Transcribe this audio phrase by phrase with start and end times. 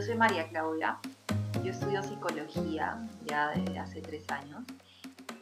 [0.00, 0.98] yo soy María Claudia,
[1.62, 4.62] yo estudio psicología ya desde hace tres años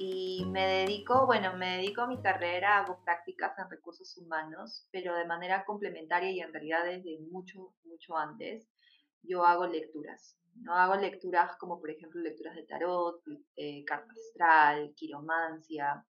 [0.01, 5.15] y me dedico, bueno, me dedico a mi carrera, hago prácticas en recursos humanos, pero
[5.15, 8.69] de manera complementaria y en realidad desde mucho, mucho antes,
[9.23, 10.37] yo hago lecturas.
[10.57, 13.23] No hago lecturas como por ejemplo lecturas de tarot,
[13.55, 16.05] eh, carta astral, quiromancia.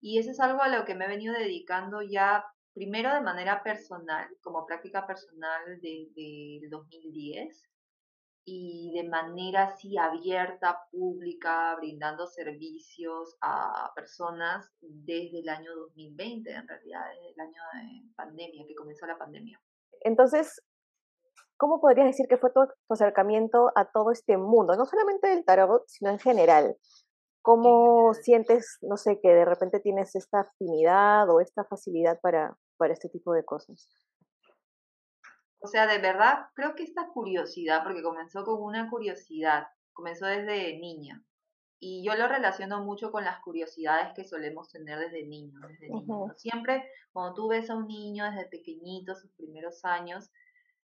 [0.00, 3.64] Y eso es algo a lo que me he venido dedicando ya primero de manera
[3.64, 7.69] personal, como práctica personal desde el 2010
[8.44, 16.66] y de manera así abierta, pública, brindando servicios a personas desde el año 2020, en
[16.66, 19.60] realidad, desde el año de pandemia, que comenzó la pandemia.
[20.00, 20.62] Entonces,
[21.56, 24.74] ¿cómo podrías decir que fue tu, acercamiento a todo este mundo?
[24.76, 26.76] No solamente del tarot, sino en general.
[27.42, 32.92] ¿Cómo sientes, no sé, que de repente tienes esta afinidad o esta facilidad para, para
[32.92, 33.88] este tipo de cosas?
[35.60, 40.78] O sea, de verdad, creo que esta curiosidad, porque comenzó con una curiosidad, comenzó desde
[40.78, 41.22] niña.
[41.78, 45.88] Y yo lo relaciono mucho con las curiosidades que solemos tener desde niños, desde
[46.36, 50.30] Siempre cuando tú ves a un niño desde pequeñito, sus primeros años,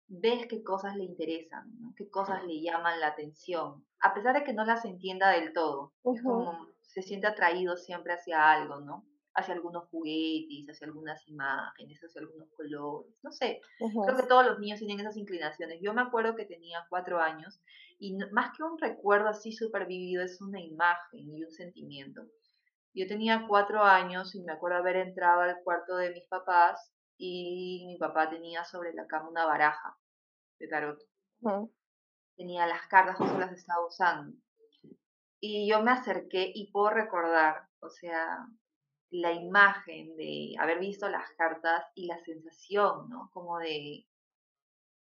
[0.07, 4.53] ves qué cosas le interesan, qué cosas le llaman la atención, a pesar de que
[4.53, 5.93] no las entienda del todo.
[6.03, 9.05] Es como se siente atraído siempre hacia algo, ¿no?
[9.35, 13.61] Hacia algunos juguetes, hacia algunas imágenes, hacia algunos colores, no sé.
[13.77, 15.79] Creo que todos los niños tienen esas inclinaciones.
[15.81, 17.61] Yo me acuerdo que tenía cuatro años
[17.99, 22.21] y más que un recuerdo así súper vivido, es una imagen y un sentimiento.
[22.93, 27.83] Yo tenía cuatro años y me acuerdo haber entrado al cuarto de mis papás y
[27.87, 29.97] mi papá tenía sobre la cama una baraja
[30.59, 30.99] de tarot.
[32.37, 34.37] Tenía las cartas, justo las estaba usando.
[35.41, 38.47] Y yo me acerqué y puedo recordar, o sea,
[39.21, 43.29] la imagen de haber visto las cartas y la sensación, ¿no?
[43.33, 44.05] Como de,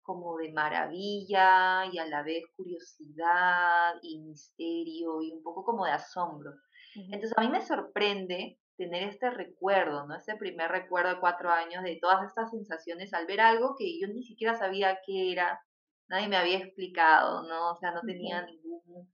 [0.03, 5.93] como de maravilla y a la vez curiosidad y misterio y un poco como de
[5.93, 6.53] asombro.
[6.95, 10.17] Entonces a mí me sorprende tener este recuerdo, ¿no?
[10.17, 14.09] Este primer recuerdo de cuatro años de todas estas sensaciones al ver algo que yo
[14.09, 15.61] ni siquiera sabía qué era,
[16.09, 17.73] nadie me había explicado, ¿no?
[17.73, 19.14] O sea, no tenía ningún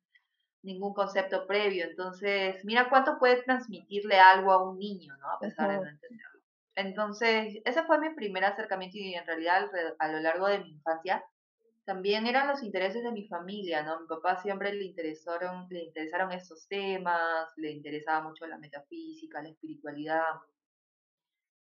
[0.63, 1.85] ningún concepto previo.
[1.87, 5.31] Entonces, mira cuánto puede transmitirle algo a un niño, ¿no?
[5.31, 6.41] A pesar de no entenderlo.
[6.77, 11.25] Entonces, ese fue mi primer acercamiento y en realidad a lo largo de mi infancia
[11.85, 14.01] también eran los intereses de mi familia, ¿no?
[14.01, 19.49] Mi papá siempre le interesaron, le interesaron estos temas, le interesaba mucho la metafísica, la
[19.49, 20.23] espiritualidad.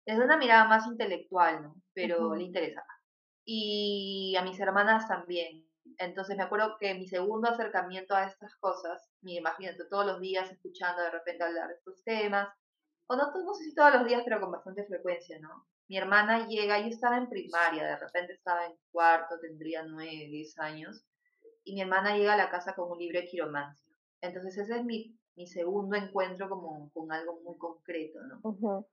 [0.05, 1.77] Es una mirada más intelectual, ¿no?
[1.95, 2.87] Pero le interesaba.
[3.45, 5.68] Y a mis hermanas también.
[5.99, 10.51] Entonces me acuerdo que mi segundo acercamiento a estas cosas, me imagínate, todos los días
[10.51, 12.49] escuchando de repente hablar de estos temas,
[13.09, 15.67] o no, no sé si todos los días, pero con bastante frecuencia, ¿no?
[15.89, 20.59] Mi hermana llega, yo estaba en primaria, de repente estaba en cuarto, tendría nueve, diez
[20.59, 21.05] años,
[21.65, 23.91] y mi hermana llega a la casa con un libro de quiromancia.
[24.21, 28.87] Entonces ese es mi, mi segundo encuentro como con algo muy concreto, ¿no?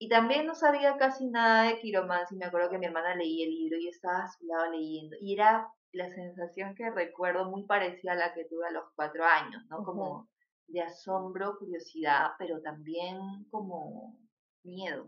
[0.00, 3.54] Y también no sabía casi nada de quiromancia me acuerdo que mi hermana leía el
[3.54, 5.16] libro y estaba a su lado leyendo.
[5.20, 9.24] Y era la sensación que recuerdo muy parecida a la que tuve a los cuatro
[9.24, 9.84] años, ¿no?
[9.84, 10.28] Como
[10.66, 13.18] de asombro, curiosidad, pero también
[13.50, 14.18] como
[14.64, 15.06] miedo.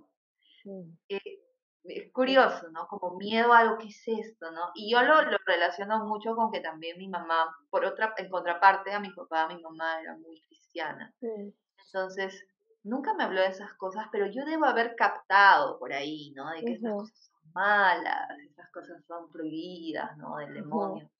[1.09, 1.21] Eh,
[1.85, 2.87] es curioso, ¿no?
[2.89, 4.71] Como miedo a lo que es esto, ¿no?
[4.75, 8.93] Y yo lo, lo, relaciono mucho con que también mi mamá, por otra, en contraparte
[8.93, 11.15] a mi papá, mi mamá era muy cristiana.
[11.87, 12.47] Entonces,
[12.83, 16.51] nunca me habló de esas cosas, pero yo debo haber captado por ahí, ¿no?
[16.51, 20.37] De que esas cosas malas, esas cosas son prohibidas, ¿no?
[20.39, 21.11] Del demonio.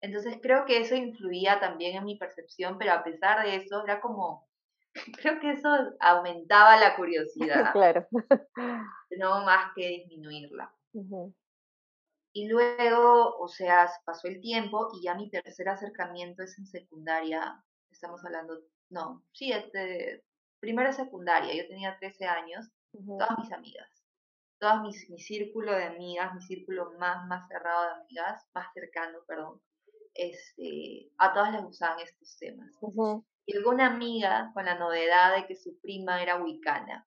[0.00, 4.00] Entonces creo que eso influía también en mi percepción, pero a pesar de eso era
[4.00, 4.46] como,
[5.22, 5.68] creo que eso
[6.00, 7.72] aumentaba la curiosidad.
[7.72, 8.06] claro.
[9.16, 10.74] No más que disminuirla.
[12.32, 17.62] Y luego, o sea, pasó el tiempo y ya mi tercer acercamiento es en secundaria.
[17.92, 20.24] Estamos hablando, no, sí, este,
[20.58, 21.54] primera secundaria.
[21.54, 22.68] Yo tenía 13 años,
[23.06, 23.93] todas mis amigas
[24.64, 29.60] todo mi, círculo de amigas, mi círculo más, más cerrado de amigas, más cercano, perdón,
[30.14, 32.70] este, a todas les gustaban estos temas.
[33.44, 37.06] Y alguna amiga con la novedad de que su prima era wicana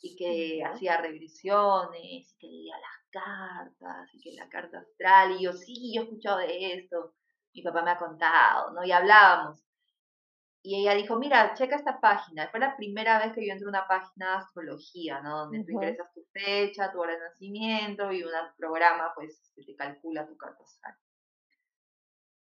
[0.00, 5.44] y que hacía regresiones y que leía las cartas y que la carta astral y
[5.44, 7.14] yo sí, yo he escuchado de esto,
[7.54, 8.84] mi papá me ha contado, ¿no?
[8.84, 9.62] Y hablábamos.
[10.64, 12.48] Y ella dijo, mira, checa esta página.
[12.50, 15.38] Fue la primera vez que yo entré a una página de astrología, ¿no?
[15.38, 19.74] Donde tú ingresas tu fecha, tu hora de nacimiento y un programa, pues, que te
[19.74, 20.94] calcula tu carta astral.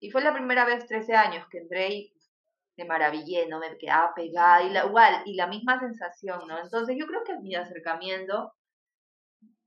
[0.01, 2.13] Y fue la primera vez, 13 años, que entré y
[2.77, 3.59] me maravillé, ¿no?
[3.59, 6.59] Me quedaba pegada y la, igual, y la misma sensación, ¿no?
[6.59, 8.53] Entonces yo creo que mi acercamiento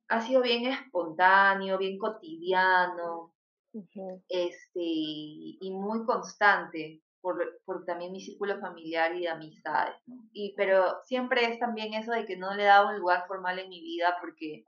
[0.08, 3.34] ha sido bien espontáneo, bien cotidiano,
[4.28, 9.94] este, y muy constante por, por, también mi círculo familiar y de amistades,
[10.32, 13.68] Y, pero siempre es también eso de que no le daba un lugar formal en
[13.70, 14.64] mi vida porque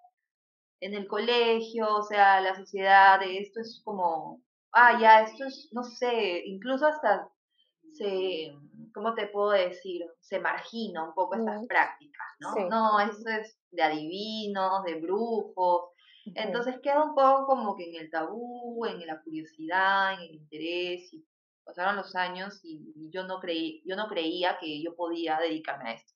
[0.81, 4.43] en el colegio, o sea, la sociedad, esto es como,
[4.73, 7.29] ah, ya, esto es, no sé, incluso hasta
[7.93, 8.53] se,
[8.93, 10.05] ¿cómo te puedo decir?
[10.21, 12.69] Se margina un poco estas prácticas, ¿no?
[12.69, 15.91] No, eso es de adivinos, de brujos.
[16.35, 21.12] Entonces queda un poco como que en el tabú, en la curiosidad, en el interés,
[21.12, 21.25] y
[21.65, 25.95] pasaron los años y, yo no creí, yo no creía que yo podía dedicarme a
[25.95, 26.13] esto.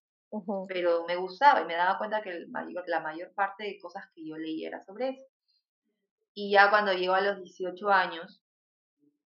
[0.69, 4.05] Pero me gustaba y me daba cuenta que el mayor, la mayor parte de cosas
[4.15, 5.25] que yo leía era sobre eso.
[6.35, 8.43] Y ya cuando llego a los 18 años,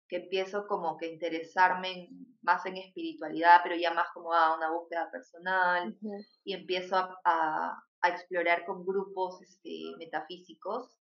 [0.10, 2.10] que empiezo como que interesarme
[2.42, 5.96] más en espiritualidad, pero ya más como a una búsqueda personal,
[6.44, 10.96] y empiezo a, explorar con grupos este, metafísicos,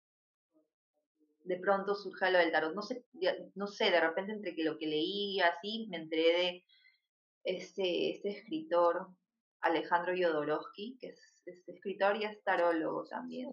[1.48, 2.74] de pronto surge lo del tarot.
[2.74, 3.06] No sé,
[3.56, 6.64] no sé, de repente entre que lo que leí así, me enteré de
[7.44, 9.08] este, este escritor,
[9.62, 11.20] Alejandro Jodorowsky, que es,
[11.68, 13.50] escritor y es tarólogo también,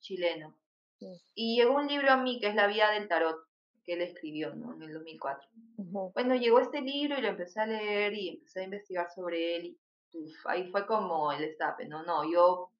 [0.00, 0.56] chileno.
[1.34, 3.36] Y llegó un libro a mí que es La Vía del Tarot,
[3.84, 4.74] que él escribió ¿no?
[4.74, 5.48] en el 2004.
[6.14, 9.64] Bueno, llegó este libro y lo empecé a leer y empecé a investigar sobre él
[9.66, 9.78] y
[10.46, 12.70] ahí fue como el estape, no, no, yo,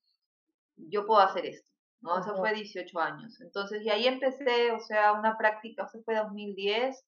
[0.76, 1.70] yo puedo hacer esto,
[2.06, 2.18] ¿no?
[2.20, 3.40] Eso fue 18 años.
[3.40, 7.04] Entonces, y ahí empecé, o sea, una práctica, eso fue 2010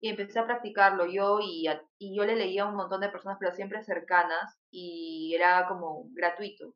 [0.00, 1.66] y empecé a practicarlo yo y,
[1.98, 6.06] y yo le leía a un montón de personas, pero siempre cercanas y era como
[6.12, 6.74] gratuito.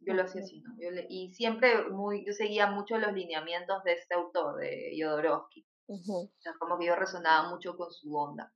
[0.00, 0.74] Yo lo hacía así, ¿no?
[1.08, 5.64] y siempre muy, yo seguía mucho los lineamientos de este autor, de Jodorowsky.
[5.86, 8.52] O sea, como que yo resonaba mucho con su onda.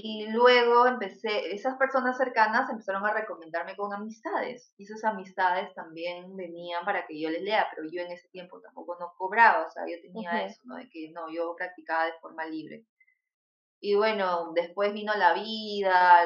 [0.00, 4.72] Y luego empecé, esas personas cercanas empezaron a recomendarme con amistades.
[4.76, 8.60] Y esas amistades también venían para que yo les lea, pero yo en ese tiempo
[8.60, 10.76] tampoco no cobraba, o sea, yo tenía eso, ¿no?
[10.76, 12.84] De que no, yo practicaba de forma libre.
[13.80, 16.24] Y bueno, después vino la vida,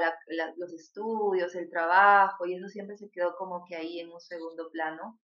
[0.58, 4.70] los estudios, el trabajo, y eso siempre se quedó como que ahí en un segundo
[4.70, 5.18] plano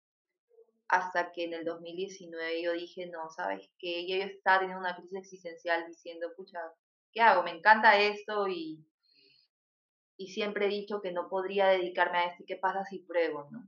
[0.88, 4.08] hasta que en el 2019 yo dije, no, ¿sabes qué?
[4.08, 6.62] Yo estaba teniendo una crisis existencial diciendo, pucha,
[7.12, 7.44] ¿qué hago?
[7.44, 8.86] Me encanta esto y,
[10.18, 13.48] y siempre he dicho que no podría dedicarme a esto y qué pasa si pruebo,
[13.52, 13.64] ¿no?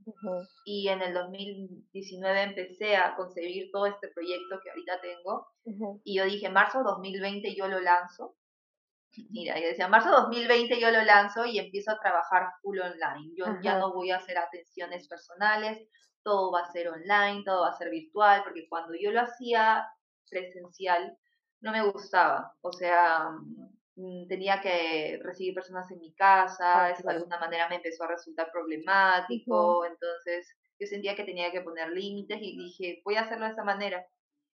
[0.64, 5.46] Y en el 2019 empecé a concebir todo este proyecto que ahorita tengo
[6.04, 8.36] y yo dije, marzo 2020 yo lo lanzo.
[9.30, 13.32] Mira, yo decía, marzo 2020 yo lo lanzo y empiezo a trabajar full online.
[13.36, 15.88] Yo ya no voy a hacer atenciones personales,
[16.22, 19.86] todo va a ser online, todo va a ser virtual, porque cuando yo lo hacía
[20.28, 21.16] presencial
[21.60, 23.30] no me gustaba, o sea,
[23.96, 28.08] mm, tenía que recibir personas en mi casa, eso de alguna manera me empezó a
[28.08, 33.46] resultar problemático, entonces yo sentía que tenía que poner límites y dije, voy a hacerlo
[33.46, 34.06] de esa manera.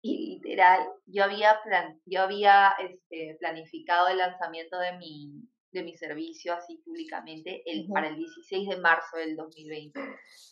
[0.03, 5.95] Y literal, yo había, plan, yo había este, planificado el lanzamiento de mi, de mi
[5.97, 10.01] servicio así públicamente el, para el 16 de marzo del 2020.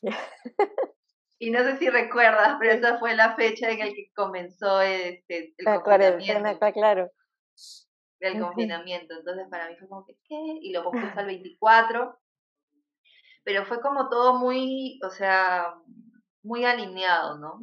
[1.43, 5.53] Y no sé si recuerdas, pero esa fue la fecha en la que comenzó este,
[5.59, 6.73] el confinamiento.
[6.73, 7.11] claro.
[8.21, 9.15] El confinamiento.
[9.19, 10.37] Entonces para mí fue como que, ¿qué?
[10.61, 12.17] Y lo puse al 24.
[13.43, 15.75] Pero fue como todo muy, o sea,
[16.45, 17.59] muy alineado, ¿no?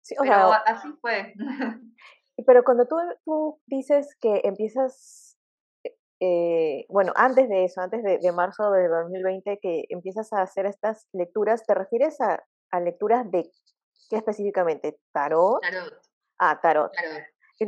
[0.00, 1.32] Sí, o pero así fue.
[2.44, 5.38] Pero cuando tú, tú dices que empiezas,
[6.18, 10.66] eh, bueno, antes de eso, antes de, de marzo de 2020, que empiezas a hacer
[10.66, 13.50] estas lecturas, ¿te refieres a a lecturas de
[14.10, 14.98] qué específicamente?
[15.12, 15.60] ¿Tarot?
[15.60, 16.00] Tarot.
[16.38, 16.92] Ah, tarot.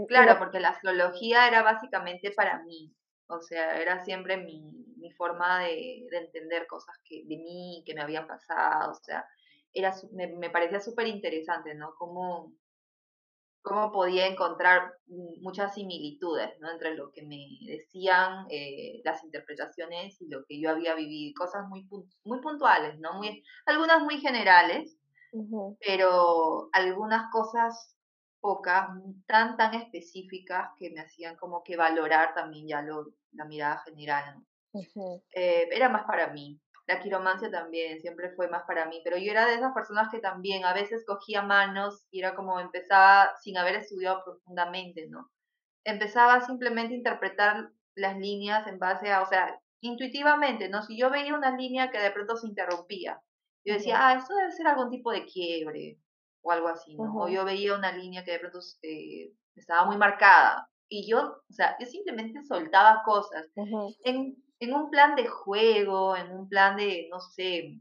[0.08, 2.92] Claro, porque la astrología era básicamente para mí,
[3.28, 7.94] o sea, era siempre mi, mi forma de, de, entender cosas que, de mí, que
[7.94, 9.24] me habían pasado, o sea,
[9.72, 11.94] era, me, me parecía súper interesante, ¿no?
[11.96, 12.52] Cómo,
[13.64, 14.92] cómo podía encontrar
[15.40, 16.70] muchas similitudes ¿no?
[16.70, 21.66] entre lo que me decían eh, las interpretaciones y lo que yo había vivido, cosas
[21.66, 21.88] muy,
[22.24, 23.14] muy puntuales, ¿no?
[23.14, 24.98] muy, algunas muy generales,
[25.80, 27.96] pero algunas cosas
[28.38, 28.86] pocas,
[29.26, 34.44] tan, tan específicas que me hacían como que valorar también ya lo, la mirada general.
[35.34, 36.60] Eh, era más para mí.
[36.86, 40.18] La quiromancia también siempre fue más para mí, pero yo era de esas personas que
[40.18, 45.30] también a veces cogía manos y era como empezaba sin haber estudiado profundamente, ¿no?
[45.84, 50.82] Empezaba simplemente a interpretar las líneas en base a, o sea, intuitivamente, ¿no?
[50.82, 53.20] Si yo veía una línea que de pronto se interrumpía,
[53.64, 55.98] yo decía, ah, esto debe ser algún tipo de quiebre
[56.42, 57.14] o algo así, ¿no?
[57.16, 61.52] O yo veía una línea que de pronto eh, estaba muy marcada y yo, o
[61.52, 63.46] sea, yo simplemente soltaba cosas.
[64.04, 67.78] En en un plan de juego, en un plan de, no sé,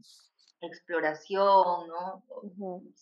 [0.60, 2.24] exploración, ¿no?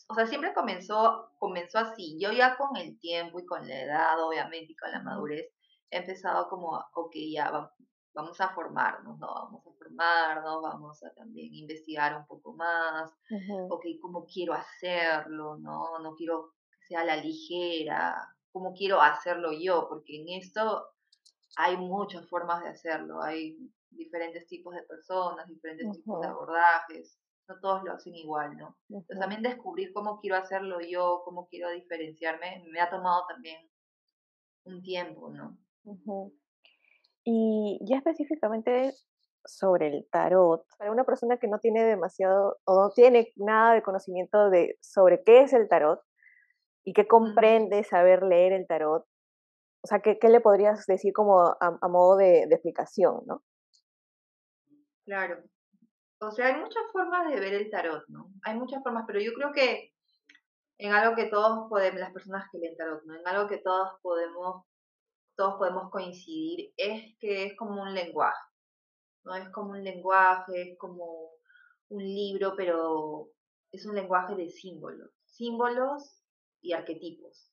[0.09, 2.19] O sea, siempre comenzó, comenzó así.
[2.21, 5.47] Yo ya con el tiempo y con la edad, obviamente, y con la madurez,
[5.91, 7.75] he empezado como, ok, ya va-
[8.15, 9.27] vamos a formarnos, ¿no?
[9.27, 15.57] Vamos a formarnos, vamos a también investigar un poco más, ujú, ok, cómo quiero hacerlo,
[15.59, 15.99] ¿no?
[16.01, 20.87] No quiero que sea la ligera, cómo quiero hacerlo yo, porque en esto
[21.57, 23.59] hay muchas formas de hacerlo, hay
[23.91, 27.19] diferentes tipos de personas, diferentes tipos de abordajes,
[27.49, 28.79] no todos lo hacen igual, ¿no?
[29.07, 33.71] Entonces también descubrir cómo quiero hacerlo yo, cómo quiero diferenciarme, me ha tomado también
[34.65, 35.59] un tiempo, ¿no?
[37.25, 38.99] Y ya específicamente
[39.45, 43.83] sobre el tarot, para una persona que no tiene demasiado o no tiene nada de
[43.83, 46.01] conocimiento de sobre qué es el tarot
[46.85, 49.07] y que Ujú, comprende saber leer el tarot,
[49.83, 53.43] o sea, ¿qué, le podrías decir como a, a modo de, de explicación, ¿no?
[55.05, 55.43] claro.
[56.21, 58.33] O sea, hay muchas formas de ver el tarot, ¿no?
[58.45, 59.93] Hay muchas formas, pero yo creo que
[60.79, 63.17] en algo que todos podemos, las personas que leen tarot, ¿no?
[63.17, 64.65] En algo que todos podemos,
[65.37, 68.39] todos podemos coincidir es que es como un lenguaje.
[69.25, 69.35] ¿no?
[69.35, 71.31] Es como un lenguaje, es como
[71.89, 73.29] un libro, pero
[73.73, 76.23] es un lenguaje de símbolos, símbolos
[76.61, 77.52] y arquetipos.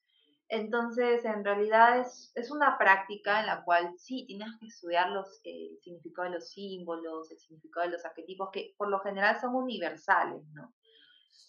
[0.50, 5.40] Entonces, en realidad es, es una práctica en la cual sí tienes que estudiar los,
[5.44, 9.40] eh, el significado de los símbolos, el significado de los arquetipos, que por lo general
[9.40, 10.74] son universales, ¿no?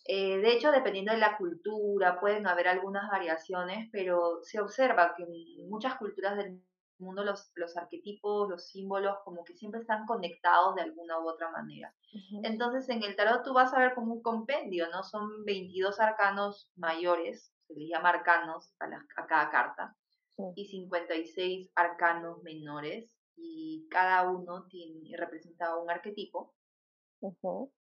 [0.04, 5.22] Eh, de hecho, dependiendo de la cultura, pueden haber algunas variaciones, pero se observa que
[5.22, 6.62] en muchas culturas del
[6.98, 11.50] mundo los, los arquetipos, los símbolos, como que siempre están conectados de alguna u otra
[11.50, 11.94] manera.
[12.42, 15.02] Entonces, en el tarot tú vas a ver como un compendio, ¿no?
[15.02, 19.96] Son 22 arcanos mayores, se les llama arcanos a, la- a cada carta,
[20.36, 26.54] sí, y 56 arcanos menores, y cada uno tiene, representa un arquetipo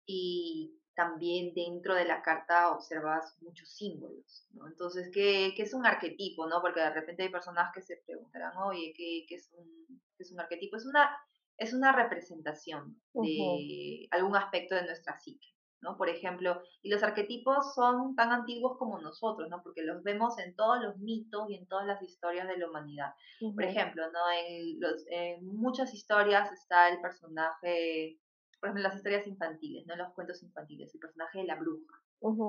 [0.05, 4.67] y también dentro de la carta observas muchos símbolos, ¿no?
[4.67, 6.62] Entonces, ¿qué, qué es un arquetipo, no?
[6.62, 10.31] Porque de repente hay personas que se preguntarán, oye, ¿qué, qué es, un, qué es
[10.31, 10.75] un arquetipo?
[10.77, 11.10] Es una,
[11.58, 15.48] es una representación de algún aspecto de nuestra psique,
[15.81, 15.98] ¿no?
[15.98, 19.62] Por ejemplo, y los arquetipos son tan antiguos como nosotros, ¿no?
[19.63, 23.13] Porque los vemos en todos los mitos y en todas las historias de la humanidad.
[23.39, 24.19] Por ejemplo, ¿no?
[24.48, 28.19] En, los, en muchas historias está el personaje
[28.59, 29.95] por ejemplo, las historias infantiles, ¿no?
[29.95, 31.95] Los cuentos infantiles, el personaje de la bruja.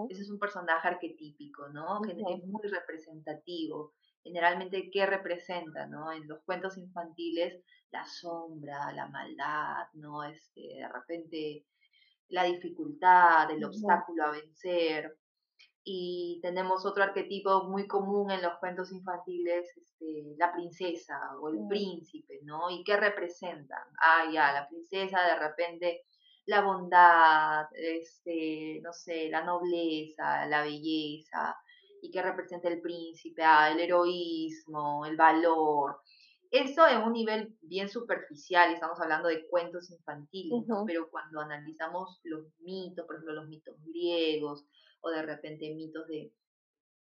[0.09, 2.01] Ese es un personaje arquetípico, ¿no?
[2.03, 3.95] Que es muy representativo.
[4.25, 6.13] Generalmente, ¿qué representa, no?
[6.13, 10.25] En los cuentos infantiles, la sombra, la maldad, ¿no?
[10.25, 11.67] Este, de repente,
[12.31, 15.17] la dificultad, el obstáculo a vencer.
[15.83, 21.67] Y tenemos otro arquetipo muy común en los cuentos infantiles, este, la princesa o el
[21.69, 22.71] príncipe, ¿no?
[22.71, 23.83] ¿Y qué representan?
[23.99, 26.05] Ah, ya, la princesa de repente
[26.47, 31.57] la bondad, este, no sé, la nobleza, la belleza.
[32.03, 33.43] ¿Y qué representa el príncipe?
[33.43, 36.01] Ah, el heroísmo, el valor.
[36.51, 40.85] Eso en un nivel bien superficial, estamos hablando de cuentos infantiles, ¿no?
[40.85, 44.67] Pero cuando analizamos los mitos, por ejemplo, los mitos griegos,
[45.01, 46.33] o de repente mitos de,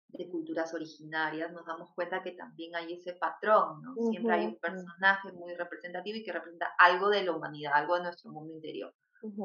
[0.07, 3.95] de culturas originarias, nos damos cuenta que también hay ese patrón, ¿no?
[4.09, 8.03] Siempre hay un personaje muy representativo y que representa algo de la humanidad, algo de
[8.03, 8.93] nuestro mundo interior.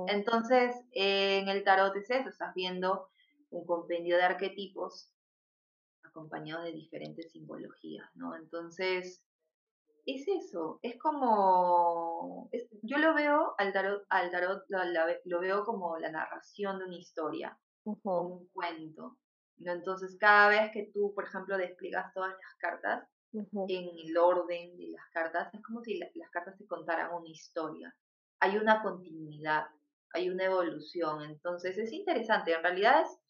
[0.08, 3.08] Entonces, eh, en el tarot es eso, estás viendo
[3.50, 5.12] un compendio de arquetipos
[6.02, 8.34] acompañados de diferentes simbologías, ¿no?
[8.36, 9.24] Entonces,
[10.16, 14.64] es eso, es como, es- yo lo veo al tarot, al tarot
[15.24, 19.18] lo, veo como la narración de una historia, como un cuento.
[19.58, 19.72] ¿no?
[19.72, 23.08] Entonces, cada vez que tú, por ejemplo, despliegas todas las cartas
[23.68, 27.28] en el orden de las cartas, es como si la- las cartas te contaran una
[27.28, 27.94] historia.
[28.40, 29.66] Hay una continuidad,
[30.12, 31.22] hay una evolución.
[31.24, 32.52] Entonces, es interesante.
[32.54, 33.20] En realidad es,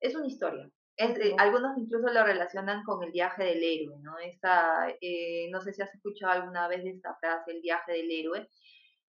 [0.00, 0.70] es una historia.
[0.96, 4.18] Es, eh, algunos incluso lo relacionan con el viaje del héroe, ¿no?
[4.18, 8.10] Esta, eh, no sé si has escuchado alguna vez de esta frase, el viaje del
[8.10, 8.48] héroe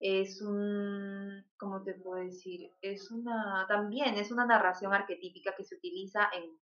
[0.00, 2.70] es un, ¿cómo te puedo decir?
[2.82, 6.58] Es una, también es una narración arquetípica que se utiliza en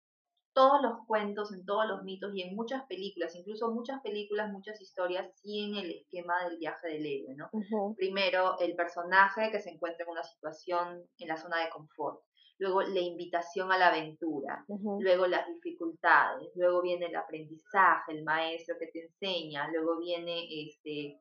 [0.53, 4.81] todos los cuentos, en todos los mitos y en muchas películas, incluso muchas películas, muchas
[4.81, 7.51] historias siguen el esquema del viaje del héroe, ¿no?
[7.95, 12.23] Primero, el personaje que se encuentra en una situación en la zona de confort,
[12.59, 14.65] luego la invitación a la aventura,
[14.99, 21.19] luego las dificultades, luego viene el aprendizaje, el maestro que te enseña, luego viene este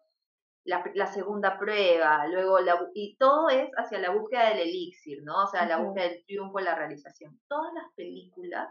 [0.64, 5.45] la, la segunda prueba, luego la, y todo es hacia la búsqueda del elixir, ¿no?
[5.45, 7.38] O sea, la búsqueda del triunfo, la realización.
[7.49, 8.69] Todas las películas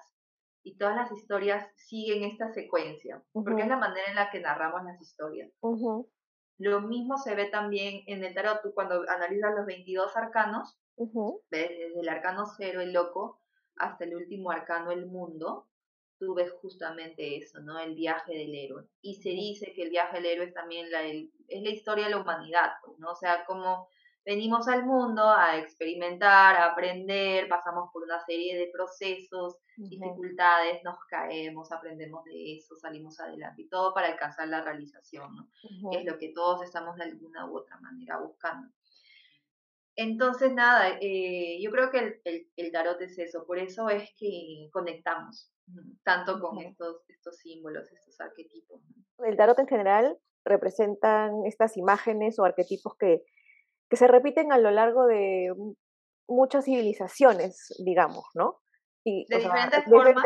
[0.61, 4.83] y todas las historias siguen esta secuencia, porque es la manera en la que narramos
[4.83, 5.51] las historias.
[6.57, 10.77] Lo mismo se ve también en el tarot, tú cuando analizas los 22 arcanos,
[11.49, 13.41] Desde el arcano cero, el loco,
[13.77, 15.67] hasta el último arcano, el mundo,
[16.17, 17.79] tú ves justamente eso, ¿no?
[17.79, 18.85] El viaje del héroe.
[19.01, 22.11] Y se dice que el viaje del héroe es también la, es la historia de
[22.11, 23.11] la humanidad, pues, ¿no?
[23.11, 23.89] O sea, como
[24.25, 30.97] venimos al mundo a experimentar, a aprender, pasamos por una serie de procesos, dificultades, nos
[31.09, 35.49] caemos, aprendemos de eso, salimos adelante y todo para alcanzar la realización, ¿no?
[35.91, 38.69] Es lo que todos estamos de alguna u otra manera buscando.
[39.95, 44.69] Entonces, nada, eh, yo creo que el, el, tarot es eso, por eso es que
[44.71, 45.51] conectamos
[46.03, 48.81] tanto con estos, estos símbolos, estos arquetipos.
[49.19, 53.23] El tarot en general representan estas imágenes o arquetipos que,
[53.89, 55.53] que se repiten a lo largo de
[56.27, 58.61] muchas civilizaciones, digamos, ¿no?
[59.03, 60.25] Y, de diferentes formas,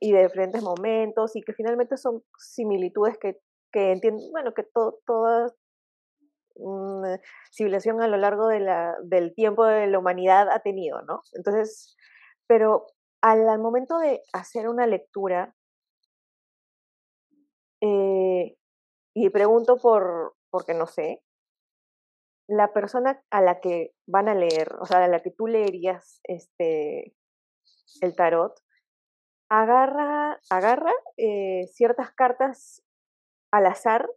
[0.00, 3.40] y de diferentes momentos, y que finalmente son similitudes que,
[3.72, 5.52] que entienden, bueno, que to, todas
[6.54, 7.20] una
[7.52, 11.22] civilización a lo largo de la, del tiempo de la humanidad ha tenido, ¿no?
[11.32, 11.96] Entonces,
[12.46, 12.86] pero
[13.20, 15.54] al, momento de hacer una lectura,
[17.80, 18.56] eh,
[19.14, 21.22] y pregunto por, porque no sé,
[22.46, 26.20] la persona a la que van a leer, o sea, a la que tú leerías
[26.24, 27.14] este,
[28.00, 28.58] el tarot,
[29.48, 32.82] agarra, agarra eh, ciertas cartas
[33.50, 34.08] al azar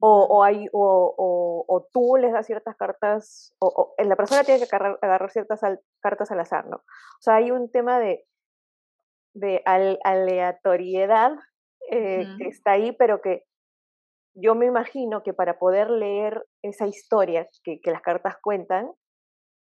[0.00, 4.66] o, o, hay, o, o, tú les das ciertas cartas, o, la persona tiene que
[4.66, 5.60] agarrar, agarrar ciertas
[6.00, 6.76] cartas al azar, ¿no?
[6.76, 8.26] O sea, hay un tema de,
[9.34, 11.32] de aleatoriedad
[11.90, 13.44] eh, que está ahí, pero que
[14.34, 18.92] yo me imagino que para poder leer esa historia que, que las cartas cuentan,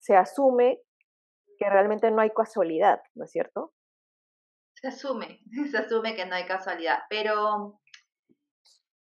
[0.00, 0.80] se asume
[1.58, 3.72] que realmente no hay casualidad, ¿no es cierto?
[4.74, 5.40] Se asume,
[5.70, 7.80] se asume que no hay casualidad, pero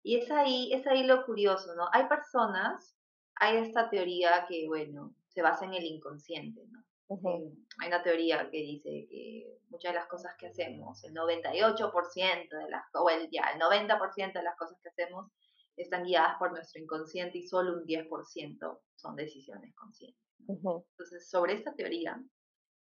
[0.05, 1.89] y es ahí, es ahí lo curioso, ¿no?
[1.91, 2.95] Hay personas,
[3.37, 6.85] hay esta teoría que, bueno, se basa en el inconsciente, ¿no?
[7.09, 12.71] Hay una teoría que dice que muchas de las cosas que hacemos, el 98% de
[12.71, 15.33] las, o el, ya, el 90% de las cosas que hacemos
[15.77, 20.21] están guiadas por nuestro inconsciente y solo un 10% son decisiones conscientes.
[20.47, 22.23] Entonces, sobre esta teoría,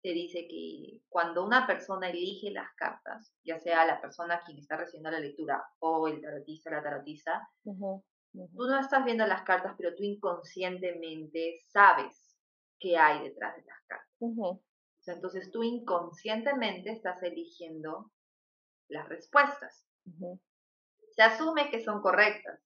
[0.05, 4.77] te dice que cuando una persona elige las cartas, ya sea la persona quien está
[4.77, 9.95] recibiendo la lectura o el tarotista, la tarotista, tú no estás viendo las cartas, pero
[9.95, 12.37] tú inconscientemente sabes
[12.79, 14.61] qué hay detrás de las cartas.
[15.07, 18.11] entonces tú inconscientemente estás eligiendo
[18.89, 19.87] las respuestas.
[21.15, 22.61] Se asume que son correctas,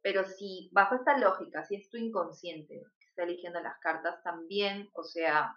[0.00, 4.88] pero si bajo esta lógica, si es tu inconsciente que está eligiendo las cartas, también,
[4.94, 5.54] o sea,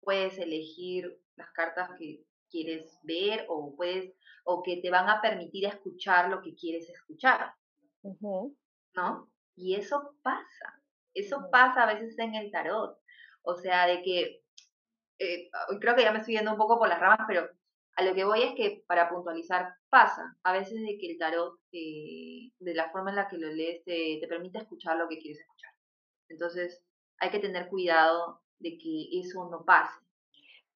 [0.00, 4.12] puedes elegir las cartas que quieres ver o puedes
[4.44, 7.54] o que te van a permitir escuchar lo que quieres escuchar.
[8.94, 9.30] ¿No?
[9.56, 10.82] Y eso pasa.
[11.14, 12.98] Eso pasa a veces en el tarot.
[13.42, 14.42] O sea, de que
[15.18, 17.48] eh, creo que ya me estoy yendo un poco por las ramas, pero
[17.96, 21.58] a lo que voy es que para puntualizar pasa a veces de que el tarot,
[21.72, 25.18] eh, de la forma en la que lo lees, te, te permite escuchar lo que
[25.18, 25.72] quieres escuchar.
[26.28, 26.82] Entonces,
[27.18, 29.98] hay que tener cuidado de que eso no pase.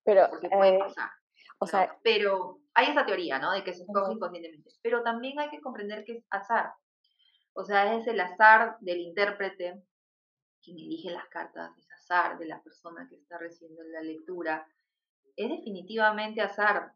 [0.04, 1.10] Pero, porque puede eh, pasar.
[1.58, 3.52] O sea, pero hay esa teoría, ¿no?
[3.52, 4.70] De que se escoge inconscientemente.
[4.82, 6.72] Pero también hay que comprender que es azar.
[7.54, 9.82] O sea, es el azar del intérprete,
[10.62, 14.66] quien elige las cartas, es azar de la persona que está recibiendo la lectura.
[15.36, 16.92] Es definitivamente azar.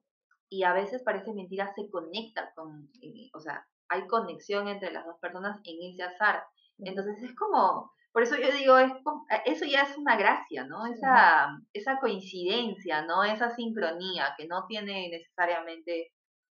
[0.48, 5.04] Y a veces parece mentira, se conecta con, eh, o sea, hay conexión entre las
[5.04, 6.44] dos personas en ese azar.
[6.78, 10.84] Entonces es como, por eso yo digo, es, eh, eso ya es una gracia, ¿no?
[10.86, 13.22] Esa, esa coincidencia, ¿no?
[13.22, 16.10] Esa sincronía que no tiene necesariamente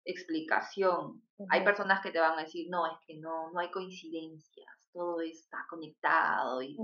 [0.06, 1.22] explicación.
[1.50, 5.20] Hay personas que te van a decir, no, es que no, no hay coincidencias, todo
[5.20, 6.62] está conectado.
[6.62, 6.78] Y,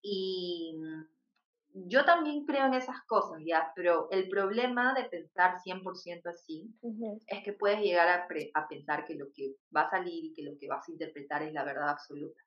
[0.00, 3.72] y mm, yo también creo en esas cosas, ¿ya?
[3.74, 6.72] Pero el problema de pensar 100% así
[7.26, 10.44] es que puedes llegar a, a, pensar que lo que va a salir y que
[10.44, 12.40] lo que vas a interpretar es la verdad absoluta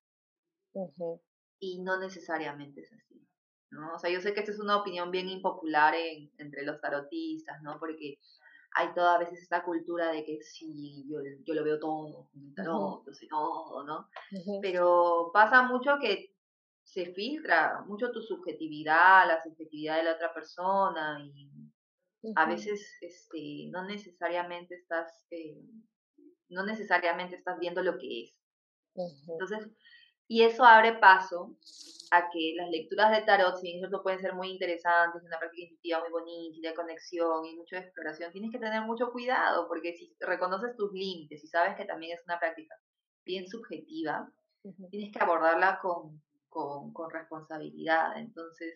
[1.60, 3.26] y no necesariamente es así.
[3.72, 3.96] ¿no?
[3.96, 5.94] O sea, yo sé que esta es una opinión bien impopular
[6.38, 7.78] entre los tarotistas, ¿no?
[7.80, 8.20] Porque
[8.72, 13.06] hay toda a veces esta cultura de que sí, yo, yo lo veo todo, tarot,
[13.06, 14.10] yo sé todo, ¿no?
[14.62, 16.34] Pero pasa mucho que
[16.84, 21.50] se filtra mucho tu subjetividad, la subjetividad de la otra persona y
[22.36, 25.58] a veces este, no necesariamente estás eh,
[26.50, 28.40] no necesariamente estás viendo lo que es.
[29.28, 29.70] Entonces,
[30.28, 31.56] y eso abre paso
[32.12, 35.64] a que las lecturas de tarot, si bien cierto pueden ser muy interesantes, una práctica
[35.64, 40.16] intuitiva muy bonita, de conexión y mucha exploración, tienes que tener mucho cuidado porque si
[40.20, 42.76] reconoces tus límites y sabes que también es una práctica
[43.26, 44.32] bien subjetiva,
[44.90, 48.18] tienes que abordarla con, con, con, responsabilidad.
[48.18, 48.76] Entonces,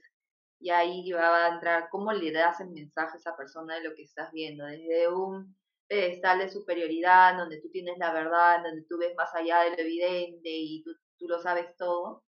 [0.59, 3.95] Y ahí va a entrar cómo le das el mensaje a esa persona de lo
[3.95, 5.55] que estás viendo, desde un
[5.87, 9.77] pedestal de superioridad, donde tú tienes la verdad, donde tú ves más allá de lo
[9.77, 12.23] evidente y tú, tú lo sabes todo,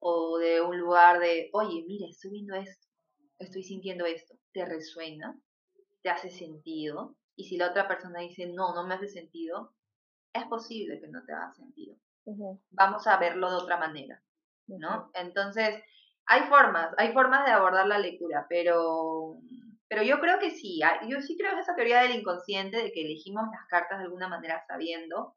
[0.00, 2.86] o de un lugar de, oye, mira, estoy viendo esto,
[3.38, 5.38] estoy sintiendo esto, ¿te resuena?
[6.02, 7.16] ¿Te hace sentido?
[7.36, 9.74] Y si la otra persona dice, no, no me hace sentido,
[10.32, 11.96] es posible que no te haga sentido.
[12.70, 14.22] Vamos a verlo de otra manera,
[14.66, 15.10] ¿no?
[15.14, 15.82] Entonces,
[16.26, 19.38] hay formas, hay formas de abordar la lectura, pero,
[19.88, 23.00] pero yo creo que sí, yo sí creo en esa teoría del inconsciente, de que
[23.02, 25.34] elegimos las cartas de alguna manera sabiendo.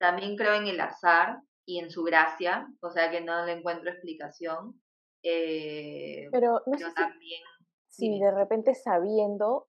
[0.00, 3.90] También creo en el azar y en su gracia, o sea que no le encuentro
[3.90, 4.80] explicación.
[5.22, 7.42] Eh, pero no sé también,
[7.90, 9.68] si, de repente sabiendo,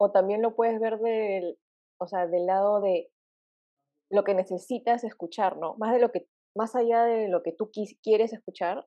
[0.00, 1.58] o también lo puedes ver del,
[2.00, 3.12] o sea, del lado de
[4.10, 5.76] lo que necesitas escuchar, ¿no?
[5.76, 6.26] Más de lo que,
[6.56, 7.70] más allá de lo que tú
[8.02, 8.86] quieres escuchar,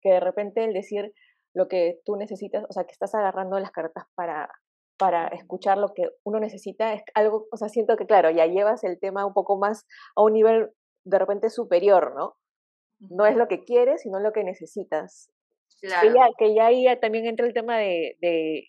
[0.00, 1.12] que de repente el decir
[1.54, 4.50] lo que tú necesitas, o sea, que estás agarrando las cartas para,
[5.02, 8.84] para escuchar lo que uno necesita, es algo, o sea, siento que, claro, ya llevas
[8.84, 9.84] el tema un poco más
[10.14, 10.70] a un nivel
[11.02, 12.36] de repente superior, ¿no?
[13.00, 15.28] No es lo que quieres, sino lo que necesitas.
[15.80, 16.08] Claro.
[16.08, 18.68] Que, ya, que ya ahí también entra el tema de, de,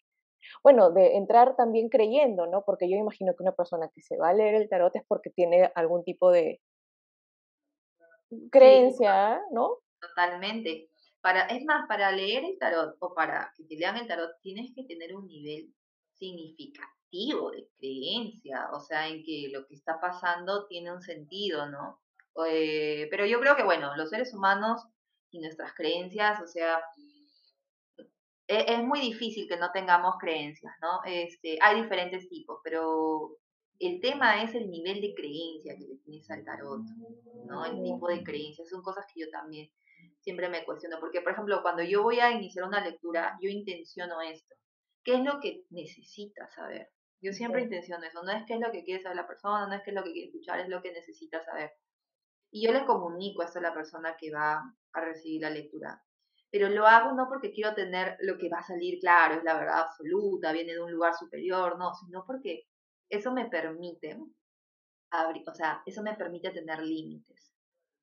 [0.64, 2.64] bueno, de entrar también creyendo, ¿no?
[2.66, 5.30] Porque yo imagino que una persona que se va a leer el tarot es porque
[5.30, 6.62] tiene algún tipo de
[8.50, 9.78] creencia, ¿no?
[10.02, 10.90] Totalmente.
[11.22, 14.72] Para, es más, para leer el tarot o para que te lean el tarot tienes
[14.76, 15.72] que tener un nivel
[16.18, 22.00] significativo de creencia, o sea, en que lo que está pasando tiene un sentido, ¿no?
[22.48, 24.82] Eh, pero yo creo que, bueno, los seres humanos
[25.32, 26.80] y nuestras creencias, o sea,
[28.48, 31.02] e, es, muy difícil que no tengamos creencias, ¿no?
[31.06, 33.38] Este, hay diferentes tipos, pero
[33.80, 36.82] el tema es el nivel de creencia que le tienes al tarot,
[37.46, 37.66] ¿no?
[37.66, 39.70] El tipo de creencias, son cosas que yo también
[40.22, 44.22] siempre me cuestiono, porque por ejemplo, cuando yo voy a iniciar una lectura, yo intenciono
[44.22, 44.56] esto.
[45.04, 46.90] ¿Qué es lo que necesita saber?
[47.22, 49.74] Yo siempre intenciono eso, no es qué es lo que quiere saber la persona, no
[49.76, 51.72] es qué es lo que quiere escuchar, es lo que necesita saber.
[52.52, 54.62] Y yo le comunico esto a la persona que va
[54.94, 56.04] a recibir la lectura.
[56.52, 59.58] Pero lo hago no porque quiero tener lo que va a salir, claro, es la
[59.58, 62.68] verdad absoluta, viene de un lugar superior, no, sino porque
[63.10, 64.20] eso me permite
[65.10, 67.54] abrir, o sea, eso me permite tener límites.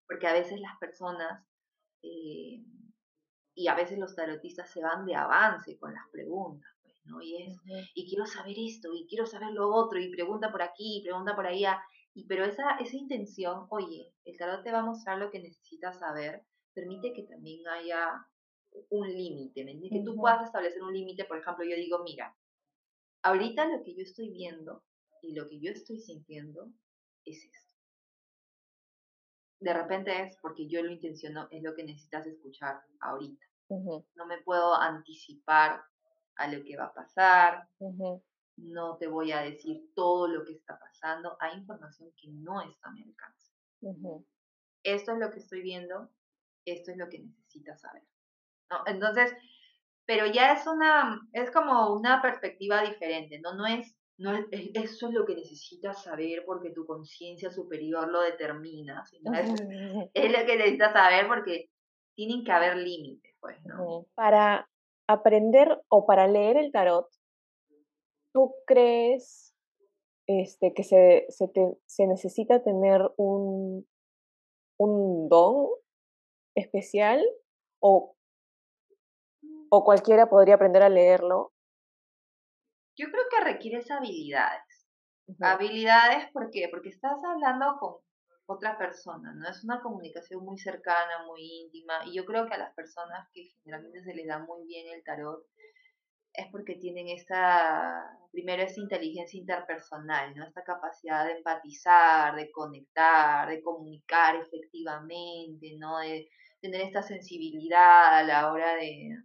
[0.06, 1.46] Porque a veces las personas
[2.02, 2.64] eh,
[3.54, 6.70] y a veces los tarotistas se van de avance con las preguntas,
[7.10, 7.20] ¿no?
[7.20, 7.56] Y es,
[7.94, 11.34] y quiero saber esto, y quiero saber lo otro, y pregunta por aquí, y pregunta
[11.34, 11.82] por allá,
[12.14, 15.98] y pero esa, esa intención, oye, el tarot te va a mostrar lo que necesitas
[15.98, 18.26] saber, permite que también haya
[18.88, 22.36] un límite, Que tú puedas establecer un límite, por ejemplo, yo digo, mira,
[23.22, 24.82] ahorita lo que yo estoy viendo
[25.22, 26.70] y lo que yo estoy sintiendo
[27.24, 27.70] es esto
[29.60, 33.44] de repente es porque yo lo intenciono, es lo que necesitas escuchar ahorita.
[33.68, 35.82] No me puedo anticipar
[36.40, 37.68] a lo que va a pasar,
[38.56, 42.88] no te voy a decir todo lo que está pasando, hay información que no está
[42.88, 43.52] a mi alcance.
[44.82, 46.08] Esto es lo que estoy viendo,
[46.64, 48.02] esto es lo que necesitas saber.
[48.86, 49.34] Entonces,
[50.06, 53.54] pero ya es una, es como una perspectiva diferente, ¿no?
[53.54, 58.20] No es no es, eso es lo que necesitas saber porque tu conciencia superior lo
[58.20, 59.02] determina.
[59.12, 61.70] es, lo que necesitas saber porque
[62.14, 64.04] tienen que haber límites, pues, ¿no?
[64.14, 64.68] Para
[65.12, 67.08] aprender o para leer el tarot,
[68.32, 69.54] ¿tú crees
[70.26, 73.86] este, que se, se, necesita tener un,
[74.78, 75.68] un don
[76.54, 77.24] especial
[77.80, 78.14] o,
[79.70, 81.52] o cualquiera podría aprender a leerlo
[83.00, 84.86] yo creo que requieres habilidades.
[85.40, 86.68] Habilidades, ¿por qué?
[86.70, 87.96] Porque estás hablando con
[88.52, 89.48] otra persona, ¿no?
[89.48, 93.44] Es una comunicación muy cercana, muy íntima, y yo creo que a las personas que
[93.62, 95.46] generalmente se les da muy bien el tarot
[96.32, 100.44] es porque tienen esta, primero esa inteligencia interpersonal, ¿no?
[100.44, 105.98] Esta capacidad de empatizar, de conectar, de comunicar efectivamente, ¿no?
[105.98, 106.28] De
[106.60, 109.16] tener esta sensibilidad a la hora de,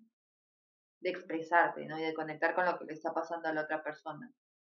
[1.02, 2.00] de expresarte, ¿no?
[2.00, 4.32] Y de conectar con lo que le está pasando a la otra persona.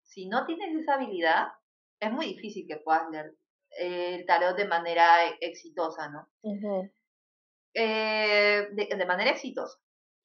[0.03, 1.47] Si no tienes esa habilidad,
[1.99, 3.35] es muy difícil que puedas leer
[3.77, 6.27] el tarot de manera e, exitosa, ¿no?
[7.73, 9.77] Eh, de, manera exitosa.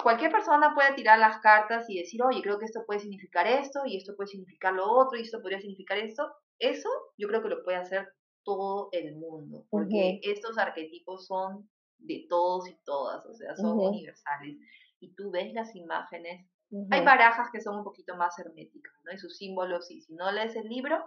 [0.02, 3.82] Cualquier persona puede tirar las cartas y decir, oye, creo que esto puede significar esto,
[3.84, 6.32] y esto puede significar lo otro, y esto podría significar esto.
[6.58, 8.08] Eso yo creo que lo puede hacer
[8.44, 14.56] todo el mundo, porque estos arquetipos son de todos y todas, o sea, son universales
[15.02, 16.48] y tú ves las imágenes.
[16.90, 19.12] Hay barajas que son un poquito más herméticas, ¿no?
[19.12, 21.04] Y sus símbolos, y si no lees el libro,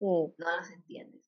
[0.00, 1.22] no los entiendes.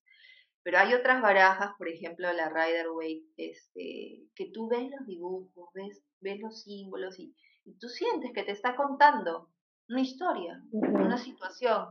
[0.65, 5.69] Pero hay otras barajas, por ejemplo la Rider Waite, este, que tú ves los dibujos,
[5.75, 7.35] ves, ves los símbolos y,
[7.79, 9.51] tú sientes que te está contando
[9.87, 11.85] una historia, una situación.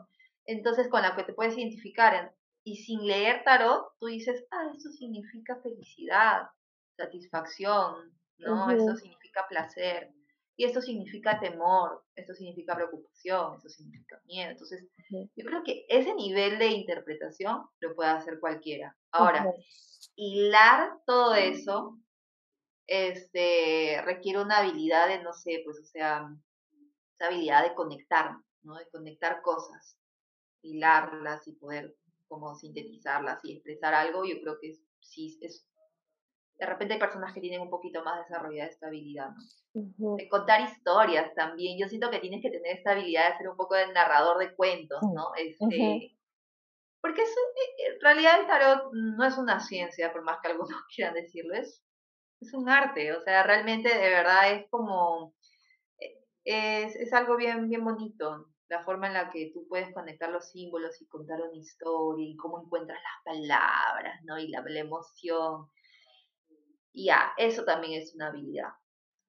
[0.44, 2.34] Entonces con la que te puedes identificar.
[2.64, 6.48] y sin leer tarot, tú dices, ah, eso significa felicidad,
[6.96, 8.70] satisfacción, ¿no?
[8.70, 10.12] Eso significa placer.
[10.56, 14.52] Y eso significa temor, eso significa preocupación, eso significa miedo.
[14.52, 18.96] Entonces, yo creo que ese nivel de interpretación lo puede hacer cualquiera.
[19.10, 19.52] Ahora,
[20.14, 21.98] hilar todo eso
[22.86, 26.28] este, requiere una habilidad de, no sé, pues, o sea,
[27.16, 28.76] esa habilidad de conectar, ¿no?
[28.76, 29.98] De conectar cosas,
[30.62, 31.96] hilarlas y poder
[32.28, 35.66] como sintetizarlas y expresar algo, yo creo que sí es
[36.58, 39.30] de repente hay personas que tienen un poquito más desarrollada esta habilidad,
[39.98, 40.16] ¿no?
[40.16, 41.78] De contar historias también.
[41.78, 44.54] Yo siento que tienes que tener esta habilidad de ser un poco de narrador de
[44.54, 45.34] cuentos, ¿no?
[45.36, 46.16] Este,
[47.00, 50.70] Porque eso, eh, en realidad el tarot no es una ciencia, por más que algunos
[50.94, 51.82] quieran decirlo, es,
[52.52, 55.34] un arte, o sea, realmente de verdad es como,
[55.98, 60.28] eh, es, es algo bien, bien bonito, la forma en la que tú puedes conectar
[60.30, 64.38] los símbolos y contar una historia y cómo encuentras las palabras, ¿no?
[64.38, 65.70] Y la, la emoción
[66.94, 68.70] ya, eso también es una habilidad.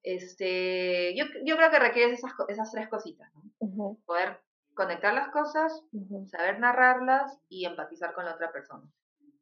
[0.03, 3.97] Este, yo, yo creo que requieres esas, esas tres cositas, ¿no?
[4.05, 4.39] Poder
[4.75, 5.83] conectar las cosas,
[6.27, 8.83] saber narrarlas y empatizar con la otra persona.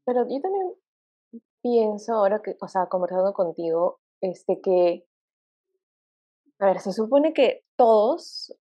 [0.05, 0.73] Pero yo también
[1.61, 5.05] pienso ahora que, o sea, conversando contigo, este que,
[6.59, 8.55] a ver, se supone que todos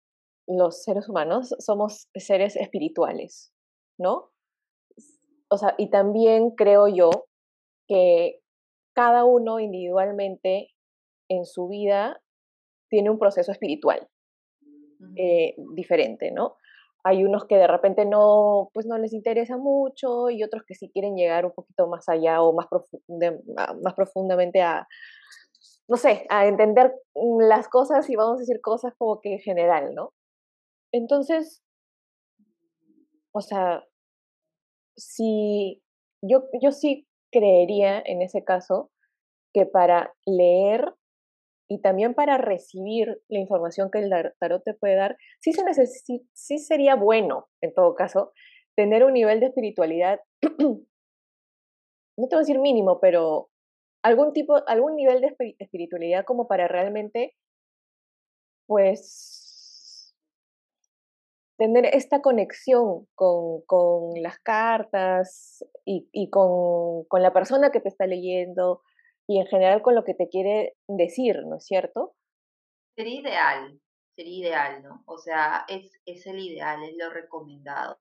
[0.46, 3.52] los seres humanos somos seres espirituales,
[3.98, 4.30] ¿no?
[5.48, 7.10] O sea, y también creo yo
[7.88, 8.40] que
[8.94, 10.68] cada uno individualmente
[11.28, 12.20] en su vida
[12.88, 14.08] tiene un proceso espiritual
[15.16, 16.56] eh, diferente, ¿no?
[17.02, 20.90] Hay unos que de repente no, pues no les interesa mucho y otros que sí
[20.92, 22.66] quieren llegar un poquito más allá o más,
[23.82, 24.86] más profundamente a,
[25.88, 29.94] no sé, a entender las cosas y vamos a decir cosas como que en general,
[29.94, 30.12] ¿no?
[30.92, 31.62] Entonces,
[33.32, 33.82] o sea,
[34.96, 35.82] si
[36.20, 38.90] yo, yo sí creería en ese caso
[39.54, 40.94] que para leer
[41.68, 45.86] y también para recibir la información que el tarot te puede dar, sí, se
[46.32, 48.32] sí sería bueno, en todo caso,
[48.76, 50.20] tener un nivel de espiritualidad,
[50.58, 53.50] no te voy a decir mínimo, pero
[54.02, 57.34] algún tipo, algún nivel de espiritualidad como para realmente,
[58.66, 59.39] pues,
[61.60, 68.82] tener esta conexión con, las cartas y, con, la persona que te está leyendo
[69.26, 72.14] y en general con lo que te quiere decir, ¿no es cierto?
[72.96, 73.80] Sería ideal,
[74.16, 75.04] sería ideal, ¿no?
[75.04, 78.00] O sea, es, es el ideal, es lo recomendado,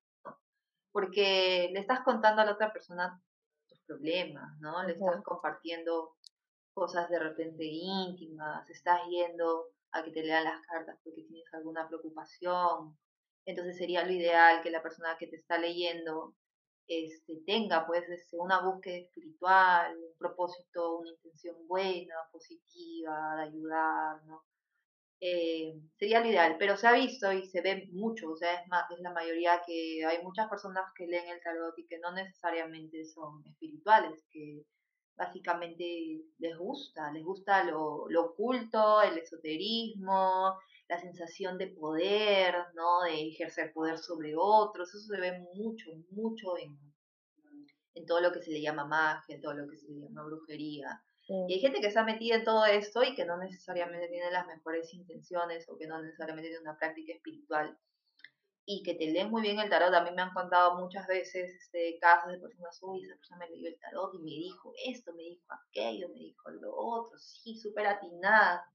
[0.94, 3.22] Porque le estás contando a la otra persona
[3.68, 4.84] tus problemas, ¿no?
[4.84, 6.16] Le estás compartiendo
[6.74, 11.90] cosas de repente íntimas, estás yendo a que te lean las cartas porque tienes alguna
[11.90, 12.98] preocupación,
[13.46, 16.36] entonces sería lo ideal que la persona que te está leyendo
[16.90, 24.24] este, tenga pues este, una búsqueda espiritual, un propósito, una intención buena, positiva, de ayudar,
[24.26, 24.44] ¿no?
[25.22, 28.68] Eh, sería lo ideal, pero se ha visto y se ve mucho, o sea, es,
[28.70, 32.12] más, es la mayoría que hay muchas personas que leen el tarot y que no
[32.14, 34.64] necesariamente son espirituales, que
[35.18, 40.58] básicamente les gusta, les gusta lo, lo oculto, el esoterismo,
[40.90, 43.02] la sensación de poder, ¿no?
[43.04, 46.78] De ejercer poder sobre otros, eso se ve mucho, mucho en,
[47.94, 50.26] en todo lo que se le llama magia, en todo lo que se le llama
[50.26, 51.02] brujería.
[51.48, 54.48] Y hay gente que está metida en todo esto y que no necesariamente tiene las
[54.48, 57.78] mejores intenciones o que no necesariamente tiene una práctica espiritual
[58.66, 59.94] y que te leen muy bien el tarot.
[59.94, 63.56] A mí me han contado muchas veces este, casos de personas, uy, esa persona me
[63.56, 67.56] leyó el tarot y me dijo esto, me dijo aquello, me dijo lo otro, sí,
[67.56, 68.66] súper atinada.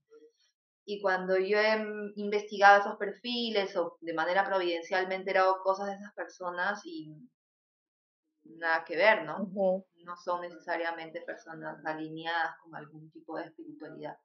[0.87, 1.83] Y cuando yo he
[2.17, 7.15] investigado esos perfiles o de manera providencial me he enterado cosas de esas personas y
[8.45, 9.51] nada que ver, ¿no?
[10.05, 14.19] No son necesariamente personas alineadas con algún tipo de espiritualidad.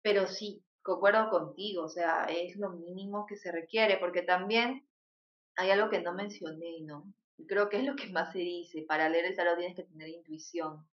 [0.00, 4.88] Pero sí, concuerdo contigo, o sea, es lo mínimo que se requiere, porque también
[5.56, 7.12] hay algo que no mencioné, ¿no?
[7.46, 10.08] Creo que es lo que más se dice, para leer el tarot tienes que tener
[10.08, 10.88] intuición.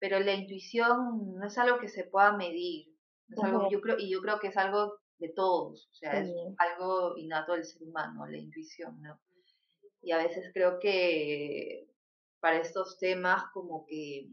[0.00, 2.97] Pero la intuición no es algo que se pueda medir,
[3.42, 7.16] algo, yo creo, y yo creo que es algo de todos, o sea, es algo
[7.16, 9.20] innato del ser humano, la intuición, ¿no?
[10.00, 11.88] Y a veces creo que
[12.40, 14.28] para estos temas como que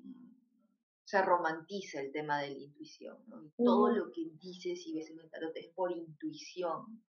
[1.06, 3.52] se romantiza el tema de la intuición, ¿no?
[3.58, 7.04] todo lo que dices y ves en el tarot es por intuición.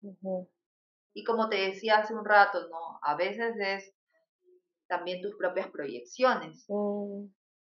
[1.13, 2.99] Y como te decía hace un rato, ¿no?
[3.03, 3.93] A veces es
[4.87, 6.65] también tus propias proyecciones.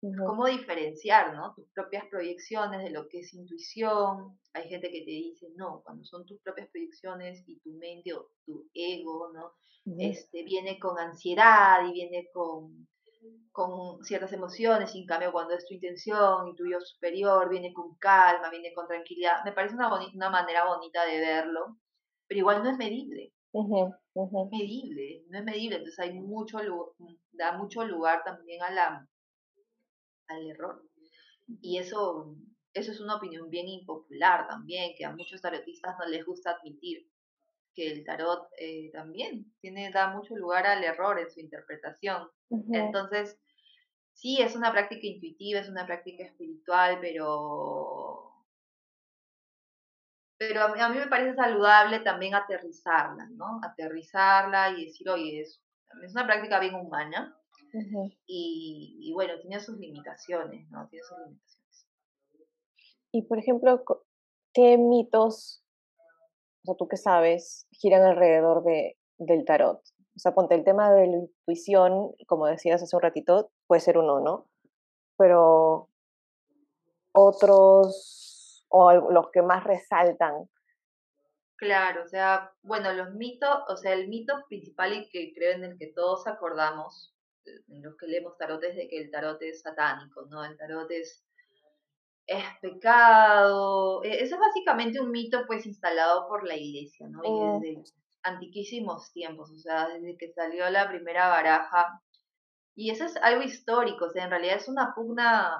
[0.01, 1.55] ¿Cómo diferenciar, ¿no?
[1.55, 4.39] Tus propias proyecciones de lo que es intuición.
[4.53, 8.31] Hay gente que te dice, no, cuando son tus propias proyecciones y tu mente o
[8.47, 9.53] tu ego, ¿no?
[9.99, 12.87] Este, viene con ansiedad y viene con,
[13.51, 17.73] con ciertas emociones, y en cambio cuando es tu intención y tu yo superior, viene
[17.73, 19.43] con calma, viene con tranquilidad.
[19.45, 21.79] Me parece una, una manera bonita de verlo,
[22.27, 26.59] pero igual no es medible, ujú, ujú, medible, no es medible, entonces hay mucho,
[27.33, 29.09] da mucho lugar también a la,
[30.29, 30.83] al error.
[31.61, 32.37] Y eso,
[32.75, 37.09] eso es una opinión bien impopular también, que a muchos tarotistas no les gusta admitir,
[37.75, 42.29] que el tarot eh, también tiene, da mucho lugar al error en su interpretación.
[42.73, 43.38] Entonces,
[44.12, 48.33] sí, es una práctica intuitiva, es una práctica espiritual, pero,
[50.37, 53.61] pero a mí, a mí me parece saludable también aterrizarla, ¿no?
[53.62, 55.62] Aterrizarla y decir, oye, es,
[56.03, 57.35] es una práctica bien humana
[58.27, 60.89] y, y bueno, tiene sus limitaciones, ¿no?
[60.89, 61.87] Tiene sus limitaciones.
[63.13, 63.83] Y por ejemplo,
[64.53, 65.65] ¿qué mitos,
[66.63, 69.81] o sea, tú que sabes, giran alrededor de, del tarot?
[70.17, 73.99] O sea, ponte el tema de la intuición, como decías hace un ratito, puede ser
[73.99, 74.49] uno, ¿no?
[75.17, 75.89] Pero
[77.13, 80.49] otros, o los que más resaltan.
[81.57, 85.65] Claro, o sea, bueno, los mitos, o sea, el mito principal y que creo en
[85.65, 87.15] el que todos acordamos,
[87.69, 90.45] los que leemos tarot, es de que el tarot es satánico, ¿no?
[90.45, 91.25] El tarot es,
[92.27, 94.03] es pecado.
[94.05, 97.25] e- Eso es básicamente un mito pues instalado por la iglesia, ¿no?
[97.25, 97.83] Y Mm, desde
[98.23, 102.01] antiquísimos tiempos, o sea, desde que salió la primera baraja
[102.77, 105.59] y eso es algo histórico, o sea, en realidad es una pugna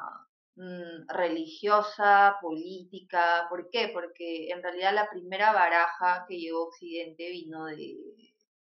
[0.57, 3.47] mm, religiosa, política.
[3.51, 3.91] ¿Por qué?
[3.93, 7.97] Porque en realidad la primera baraja que llegó a Occidente vino de,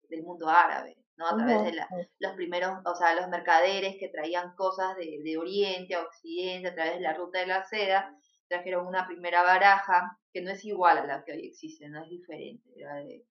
[0.09, 1.27] del mundo árabe, ¿no?
[1.29, 5.39] A través de la- los primeros, o sea, los mercaderes que traían cosas de, de
[5.39, 8.15] Oriente a Occidente a través de la ruta de la seda,
[8.49, 12.11] trajeron una primera baraja que no es igual a la que hoy existe, no es
[12.11, 13.25] diferente, era de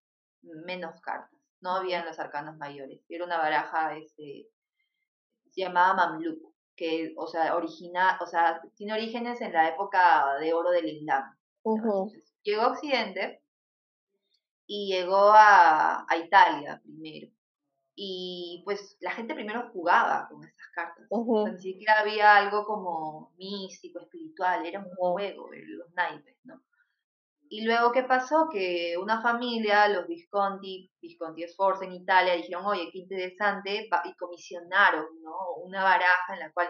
[0.43, 1.39] menos cartas.
[1.62, 3.00] No habían los arcanos mayores.
[3.10, 4.48] Era una baraja este,
[5.52, 6.39] se llamaba Mamluk,
[6.76, 11.24] que, o sea, origina, o sea, tiene orígenes en la época de oro del Islam.
[11.76, 13.41] Entonces, llegó a Occidente
[14.67, 17.32] y llegó a, a Italia primero.
[17.95, 21.05] Y pues la gente primero jugaba con estas cartas.
[21.10, 26.38] O sea, ujú, ni siquiera había algo como místico, espiritual, era un juego, los naipes,
[26.43, 26.62] ¿no?
[27.49, 28.49] Y luego, ¿qué pasó?
[28.51, 35.05] Que una familia, los Visconti, Visconti Sforza en Italia, dijeron, oye, qué interesante, y comisionaron,
[35.21, 35.36] ¿no?
[35.63, 36.69] Una baraja en la cual,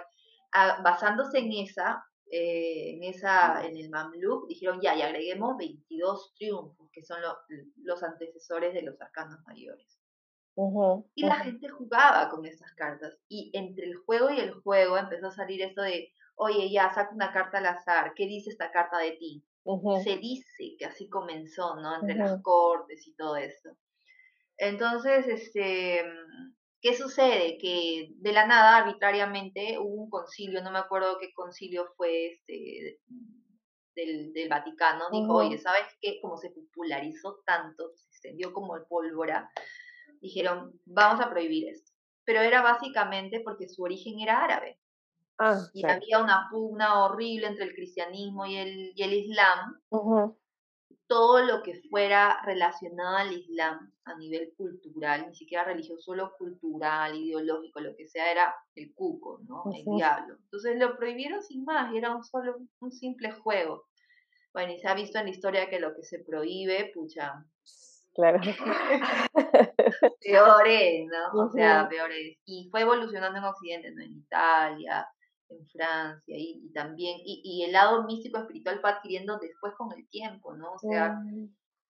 [0.54, 6.34] ah, basándose en esa, eh, en esa, en el Mamluk, dijeron, ya, y agreguemos 22
[6.38, 7.38] triunfos, que son lo-
[7.84, 10.00] los antecesores de los arcanos mayores.
[11.16, 13.18] Y la gente jugaba con esas cartas.
[13.28, 17.14] Y entre el juego y el juego empezó a salir esto de, oye, ya, saca
[17.14, 19.44] una carta al azar, ¿qué dice esta carta de ti?
[20.04, 21.96] se dice que así comenzó, ¿no?
[21.96, 23.76] Entre las cortes y todo esto.
[24.58, 26.06] Entonces, este,
[26.82, 27.58] ¿qué sucede?
[27.58, 33.00] Que de la nada, arbitrariamente, hubo un concilio, no me acuerdo qué concilio fue este
[33.96, 36.20] del, del Vaticano, dijo, oye, ¿sabes qué?
[36.22, 39.50] Como se popularizó tanto, se extendió como el pólvora,
[40.26, 41.92] dijeron, vamos a prohibir esto.
[42.24, 44.80] Pero era básicamente porque su origen era árabe
[45.38, 49.82] Ah, y había una pugna horrible entre el cristianismo y el, y el islam
[51.08, 57.16] todo lo que fuera relacionado al Islam a nivel cultural, ni siquiera religioso, solo cultural,
[57.16, 59.64] ideológico, lo que sea, era el cuco, ¿no?
[59.72, 60.38] El diablo.
[60.46, 63.86] Entonces lo prohibieron sin más, y era un solo un simple juego.
[64.52, 67.46] Bueno, y se ha visto en la historia que lo que se prohíbe, pucha,
[68.16, 68.40] Claro.
[70.22, 71.46] peor es, ¿no?
[71.46, 72.38] O sea, Ujú, peor es.
[72.46, 74.04] Y fue evolucionando en Occidente, ¿no?
[74.04, 75.08] En Italia,
[75.50, 79.92] en Francia, y, y también, y, y el lado místico espiritual fue adquiriendo después con
[79.98, 80.74] el tiempo, ¿no?
[80.74, 81.48] O sea, mm,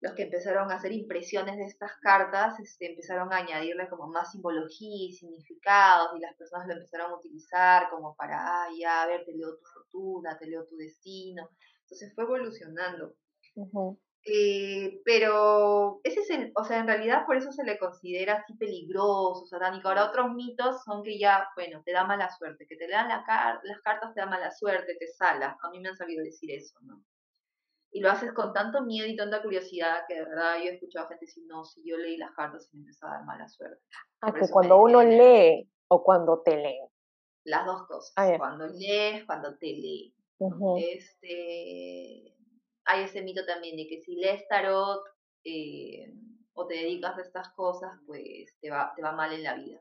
[0.00, 4.32] los que empezaron a hacer impresiones de estas cartas este, empezaron a añadirle como más
[4.32, 9.06] simbología y significados y las personas lo empezaron a utilizar como para, ah, ya, a
[9.06, 11.50] ver, te leo tu fortuna, te leo tu destino.
[11.82, 13.14] Entonces fue evolucionando.
[13.54, 13.98] ujú,
[14.30, 18.54] Eh, pero ese es el, o sea, en realidad por eso se le considera así
[18.56, 19.88] peligroso, satánico.
[19.88, 23.24] Ahora otros mitos son que ya, bueno, te da mala suerte, que te lean la
[23.24, 25.56] car las cartas te da mala suerte, te sala.
[25.62, 27.02] A mí me han sabido decir eso, ¿no?
[27.90, 31.08] Y lo haces con tanto miedo y tanta curiosidad que de verdad yo he escuchado
[31.08, 33.80] gente decir, no, si yo leí las cartas y me empezó a dar mala suerte.
[34.20, 36.86] Ah, Por que cuando uno lee o cuando te leen.
[37.44, 38.38] Las dos Ah, cosas, ya.
[38.38, 40.12] cuando lees, cuando te.
[40.40, 42.34] Ujú, Este,
[42.88, 45.02] hay ese mito también de que si lees tarot
[45.44, 46.12] eh,
[46.54, 49.80] o te dedicas a estas cosas, pues te va, te va mal en la vida.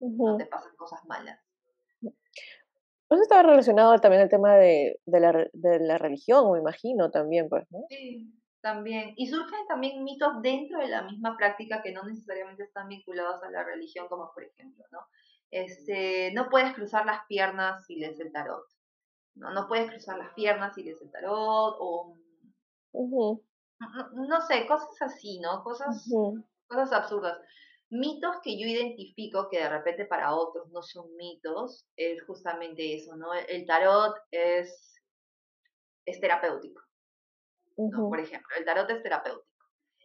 [0.00, 1.38] no te pasan cosas malas.
[3.10, 7.48] Eso estaba relacionado también al tema de, de, la, de la religión, me imagino, también,
[7.48, 7.80] pues, ¿no?
[7.88, 8.30] Sí,
[8.60, 9.14] también.
[9.16, 13.50] Y surgen también mitos dentro de la misma práctica que no necesariamente están vinculados a
[13.50, 15.00] la religión, como por ejemplo, ¿no?
[15.50, 18.66] Este, no puedes cruzar las piernas si lees el tarot.
[19.36, 22.16] No, no puedes cruzar las piernas si lees el tarot o...
[22.92, 25.62] no, sé, cosas así, ¿no?
[25.62, 26.08] Cosas,
[26.66, 27.38] cosas absurdas.
[27.90, 33.16] Mitos que yo identifico que de repente para otros no son mitos, es justamente eso,
[33.16, 33.32] ¿no?
[33.32, 35.00] El tarot es,
[36.04, 36.82] es terapéutico.
[37.76, 39.46] Por ejemplo, el tarot es terapéutico.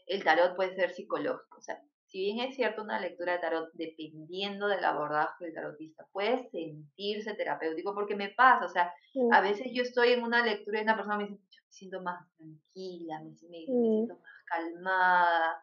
[0.06, 1.58] El tarot puede ser psicológico.
[1.58, 1.82] O sea,
[2.14, 7.34] si bien es cierto una lectura de tarot, dependiendo del abordaje del tarotista, puede sentirse
[7.34, 8.68] terapéutico porque me pasa.
[8.68, 8.94] O sea,
[9.32, 12.24] a veces yo estoy en una lectura y una persona me dice, me siento más
[12.38, 15.60] tranquila, me, siento más calmada.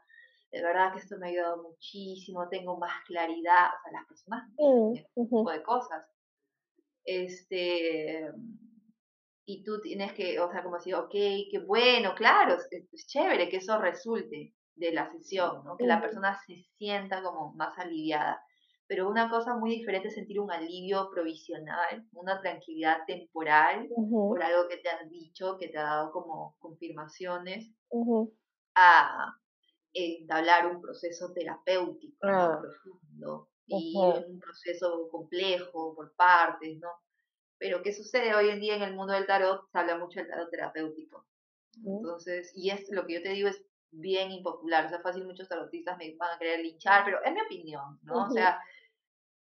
[0.51, 3.68] De verdad que esto me ha ayudado muchísimo, tengo más claridad.
[3.68, 6.05] O sea, las personas dicen ese tipo de cosas.
[7.05, 8.28] Este
[9.46, 13.59] y tú tienes que, o sea, como decir, ok, qué bueno, claro, es, chévere que
[13.59, 15.77] eso resulte de la sesión, ¿no?
[15.77, 18.43] que la persona se sienta como más aliviada.
[18.87, 24.66] Pero una cosa muy diferente es sentir un alivio provisional, una tranquilidad temporal por algo
[24.68, 27.71] que te han dicho, que te ha dado como confirmaciones,
[28.75, 29.37] a
[29.93, 32.59] entablar un proceso terapéutico ah.
[32.61, 36.91] profundo y un proceso complejo por partes, ¿no?
[37.59, 39.71] Pero ¿qué sucede hoy en día en el mundo del tarot?
[39.71, 41.27] Se habla mucho del tarot terapéutico.
[41.85, 44.86] Entonces, y es lo que yo te digo es bien impopular.
[44.86, 48.26] O sea, fácil muchos tarotistas me van a querer linchar, pero es mi opinión, ¿no?
[48.26, 48.61] O sea,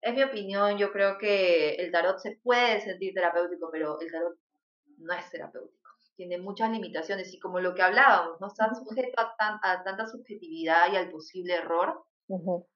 [0.00, 0.78] es mi opinión.
[0.78, 4.36] Yo creo que el tarot se puede sentir terapéutico, pero el tarot
[4.98, 5.90] no es terapéutico.
[6.16, 8.46] Tiene muchas limitaciones y como lo que hablábamos, ¿no?
[8.46, 12.06] Está sujeto a, a tanta subjetividad y al posible error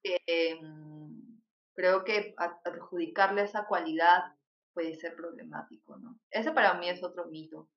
[0.03, 1.41] que mm,
[1.75, 4.35] creo que adjudicarle esa cualidad
[4.73, 6.19] puede ser problemático, ¿no?
[6.31, 7.69] Ese para mí es otro mito.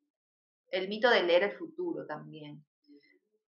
[0.68, 2.64] El mito de leer el futuro también.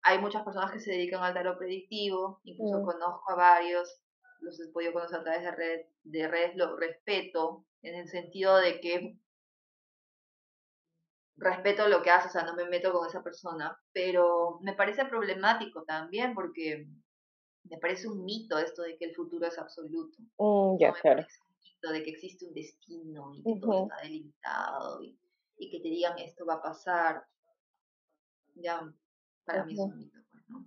[0.05, 2.85] Hay muchas personas que se dedican al tarot predictivo, incluso mm.
[2.85, 4.01] conozco a varios,
[4.39, 8.57] los he podido conocer a través de red, de redes, lo respeto, en el sentido
[8.57, 9.17] de que
[11.37, 15.05] respeto lo que hace, o sea, no me meto con esa persona, pero me parece
[15.05, 16.87] problemático también porque
[17.63, 20.17] me parece un mito esto de que el futuro es absoluto.
[20.37, 21.25] Mm, ya, claro
[21.91, 25.17] de que existe un destino y que todo está delimitado y,
[25.69, 27.25] que te digan esto va a pasar,
[28.55, 28.93] ya
[29.45, 30.19] para mí es un mito.
[30.31, 30.65] Pues, ¿no?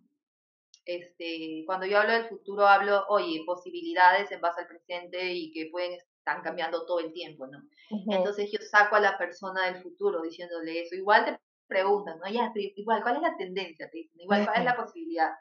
[0.84, 5.68] este, cuando yo hablo del futuro, hablo, oye, posibilidades en base al presente y que
[5.70, 7.62] pueden estar cambiando todo el tiempo, ¿no?
[8.10, 10.94] Entonces yo saco a la persona del futuro diciéndole eso.
[10.94, 12.30] Igual te preguntan, ¿no?
[12.30, 13.90] Ya, igual, ¿cuál es la tendencia?
[13.92, 15.32] igual, ¿cuál es la posibilidad?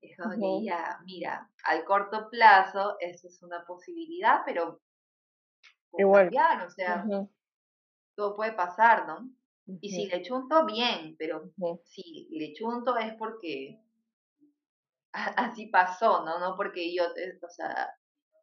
[0.00, 0.16] Es
[0.62, 4.80] ya, mira, al corto plazo eso es una posibilidad, pero
[5.96, 6.30] Igual.
[6.66, 7.04] o sea,
[8.14, 9.28] todo puede pasar, ¿no?
[9.80, 11.52] Y si le chunto, bien, pero
[11.84, 13.78] si le chunto es porque
[15.12, 16.38] así pasó, ¿no?
[16.38, 17.90] No porque yo, eh, o sea,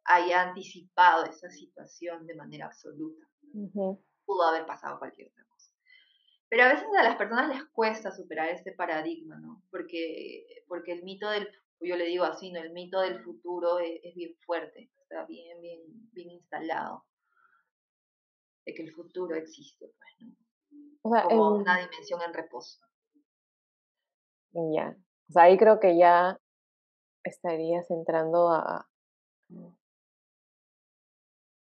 [0.04, 3.26] haya anticipado esa situación de manera absoluta.
[4.24, 5.72] Pudo haber pasado cualquier otra cosa.
[6.48, 9.64] Pero a veces a las personas les cuesta superar este paradigma, ¿no?
[9.70, 11.48] Porque, porque el mito del,
[11.80, 12.60] yo le digo así, ¿no?
[12.60, 15.80] El mito del futuro es, es bien fuerte, está bien, bien,
[16.12, 17.04] bien instalado
[18.64, 20.45] de que el futuro existe, pues, ¿no?
[21.02, 22.80] Como una dimensión en reposo.
[24.52, 24.96] Ya.
[25.28, 26.38] O sea, ahí creo que ya
[27.24, 28.88] estarías entrando a.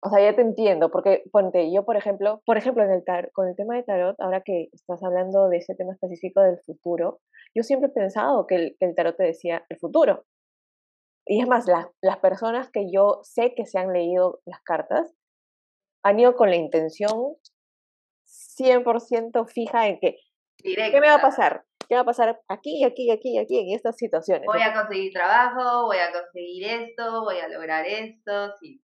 [0.02, 3.32] O sea, ya te entiendo, porque ponte, yo por ejemplo, por ejemplo, en el tar
[3.32, 7.20] con el tema de tarot, ahora que estás hablando de ese tema específico del futuro,
[7.54, 10.26] yo siempre he pensado que el, que el tarot te decía el futuro.
[11.26, 15.14] Y es más, las personas que yo sé que se han leído las cartas,
[16.04, 17.36] han ido con la intención
[18.58, 20.16] 100% fija en que,
[20.62, 21.64] ¿qué me va a pasar?
[21.88, 24.46] ¿Qué va a pasar aquí, aquí, aquí, aquí, en estas situaciones?
[24.46, 28.82] Voy a conseguir trabajo, voy a conseguir esto, voy a lograr esto, sí.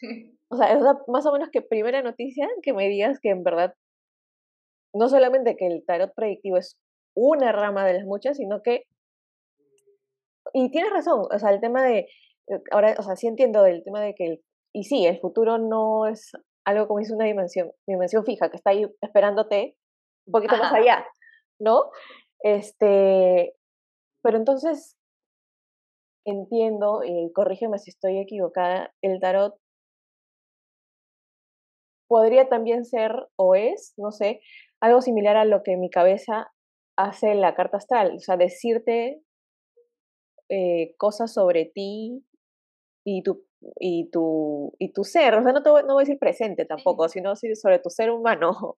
[0.48, 3.74] O sea, es más o menos que primera noticia que me digas que en verdad,
[4.92, 6.78] no solamente que el tarot predictivo es
[7.16, 8.84] una rama de las muchas, sino que,
[10.52, 12.00] y tienes razón, o sea, el tema de,
[12.46, 14.44] eh, ahora, o sea, sí entiendo el tema de que el
[14.74, 16.32] y sí, el futuro no es
[16.64, 19.76] algo como dice una dimensión, dimensión fija, que está ahí esperándote
[20.26, 21.06] un poquito más allá,
[21.60, 21.90] ¿no?
[22.40, 23.54] Este,
[24.22, 24.96] pero entonces
[26.26, 29.58] entiendo, y corrígeme si estoy equivocada, el tarot
[32.08, 34.40] podría también ser o es, no sé,
[34.80, 36.50] algo similar a lo que mi cabeza
[36.96, 39.22] hace la carta astral, o sea, decirte
[40.48, 42.24] eh, cosas sobre ti
[43.04, 43.44] y tu,
[43.78, 46.64] y tu, y tu ser, o sea, no, te voy, no voy a decir presente
[46.64, 48.76] tampoco, sino sobre tu ser humano.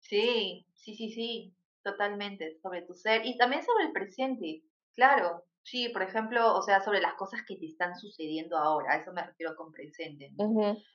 [0.00, 4.62] Sí, sí, sí, sí, totalmente, sobre tu ser y también sobre el presente,
[4.94, 8.96] claro, sí, por ejemplo, o sea, sobre las cosas que te están sucediendo ahora, a
[8.98, 10.30] eso me refiero con presente,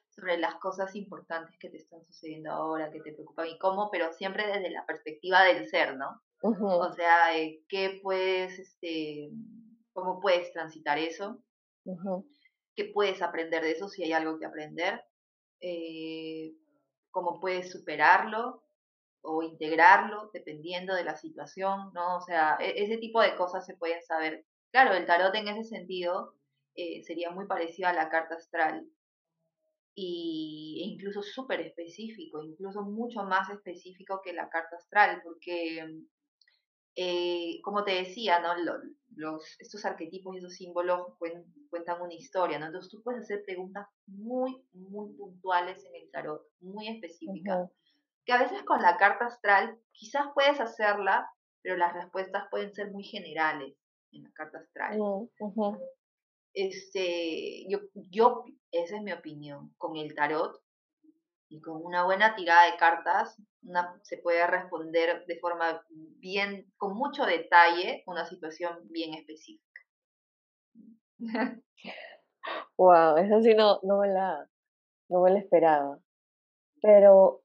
[0.09, 4.13] sobre las cosas importantes que te están sucediendo ahora, que te preocupan y cómo, pero
[4.13, 6.21] siempre desde la perspectiva del ser, ¿no?
[6.41, 9.31] O sea, eh, ¿qué puedes, este,
[9.91, 11.43] cómo puedes transitar eso?
[12.79, 15.03] ¿Qué puedes aprender de eso si hay algo que aprender?
[15.59, 16.53] Eh,
[17.11, 18.63] ¿Cómo puedes superarlo?
[19.21, 22.15] o integrarlo dependiendo de la situación, ¿no?
[22.15, 24.45] O sea, e-, ese tipo de cosas se pueden saber.
[24.71, 26.35] Claro, el tarot en ese sentido
[26.73, 28.87] eh, sería muy parecido a la carta astral
[29.93, 35.85] y, e incluso súper específico, incluso mucho más específico que la carta astral, porque,
[36.95, 38.55] eh, como te decía, ¿no?
[39.15, 42.67] Los, estos arquetipos y esos símbolos cuentan una historia, ¿no?
[42.67, 47.69] Entonces tú puedes hacer preguntas muy, muy puntuales en el tarot, muy específicas
[48.29, 51.27] que a veces con la carta astral quizás puedes hacerla,
[51.63, 53.75] pero las respuestas pueden ser muy generales
[54.11, 54.99] en la carta astral.
[54.99, 55.77] Mm,
[56.53, 60.61] este, yo, yo, esa es mi opinión, con el tarot
[61.49, 63.41] y con una buena tirada de cartas,
[64.03, 69.81] se puede responder de forma bien, con mucho detalle, una situación bien específica.
[72.77, 74.47] Wow, eso sí no, no me la,
[75.09, 75.99] no me la esperaba.
[76.81, 77.43] Pero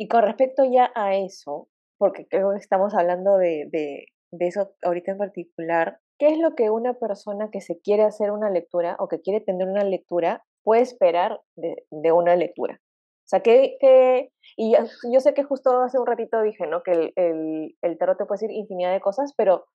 [0.00, 1.68] y con respecto ya a eso,
[1.98, 4.06] porque creo que estamos hablando de, de,
[4.46, 8.48] eso ahorita en particular, ¿qué es lo que una persona que se quiere hacer una
[8.48, 12.80] lectura o que quiere tener una lectura puede esperar de, de una lectura?
[12.80, 14.74] O sea, que, que y
[15.12, 16.82] yo, sé que justo hace un ratito dije, ¿no?
[16.82, 19.66] Que el, el, el tarot te puede decir infinidad de cosas, pero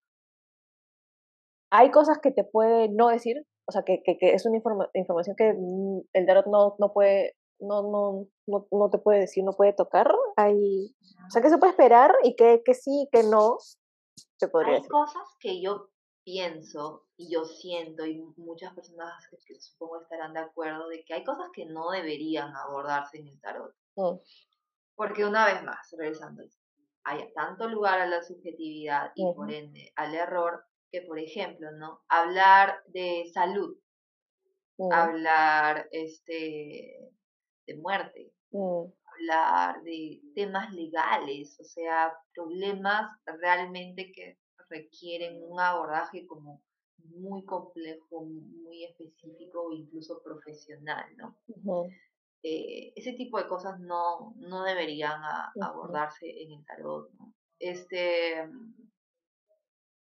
[1.72, 5.36] hay cosas que te puede no decir, o sea, que, que, que es una información
[5.38, 9.54] que mm, el tarot no, no puede no, no, no, no te puede decir, no
[9.54, 10.14] puede tocar.
[10.36, 10.94] Hay,
[11.28, 13.58] o sea, ¿qué se puede esperar y qué, que sí, que no?
[14.38, 15.90] Se podría Hay cosas que yo
[16.26, 19.14] pienso y yo siento, y muchas personas
[19.46, 23.40] que supongo estarán de acuerdo, de que hay cosas que no deberían abordarse en el
[23.40, 23.74] tarot.
[23.96, 24.18] Mm.
[24.96, 26.44] Porque una vez más, regresando,
[27.04, 32.02] hay tanto lugar a la subjetividad y por ende al error que, por ejemplo, ¿no?
[32.10, 33.78] Hablar de salud,
[34.78, 34.92] mm.
[34.92, 37.12] hablar este,
[37.68, 38.86] de muerte, mm.
[39.14, 44.40] hablar de temas legales, o sea, problemas realmente que
[44.76, 46.62] requieren un abordaje como
[46.98, 51.38] muy complejo, muy específico incluso profesional, ¿no?
[52.44, 55.20] Eh, ese tipo de cosas no, no deberían
[55.62, 57.34] abordarse en el tarot, ¿no?
[57.60, 58.48] Este,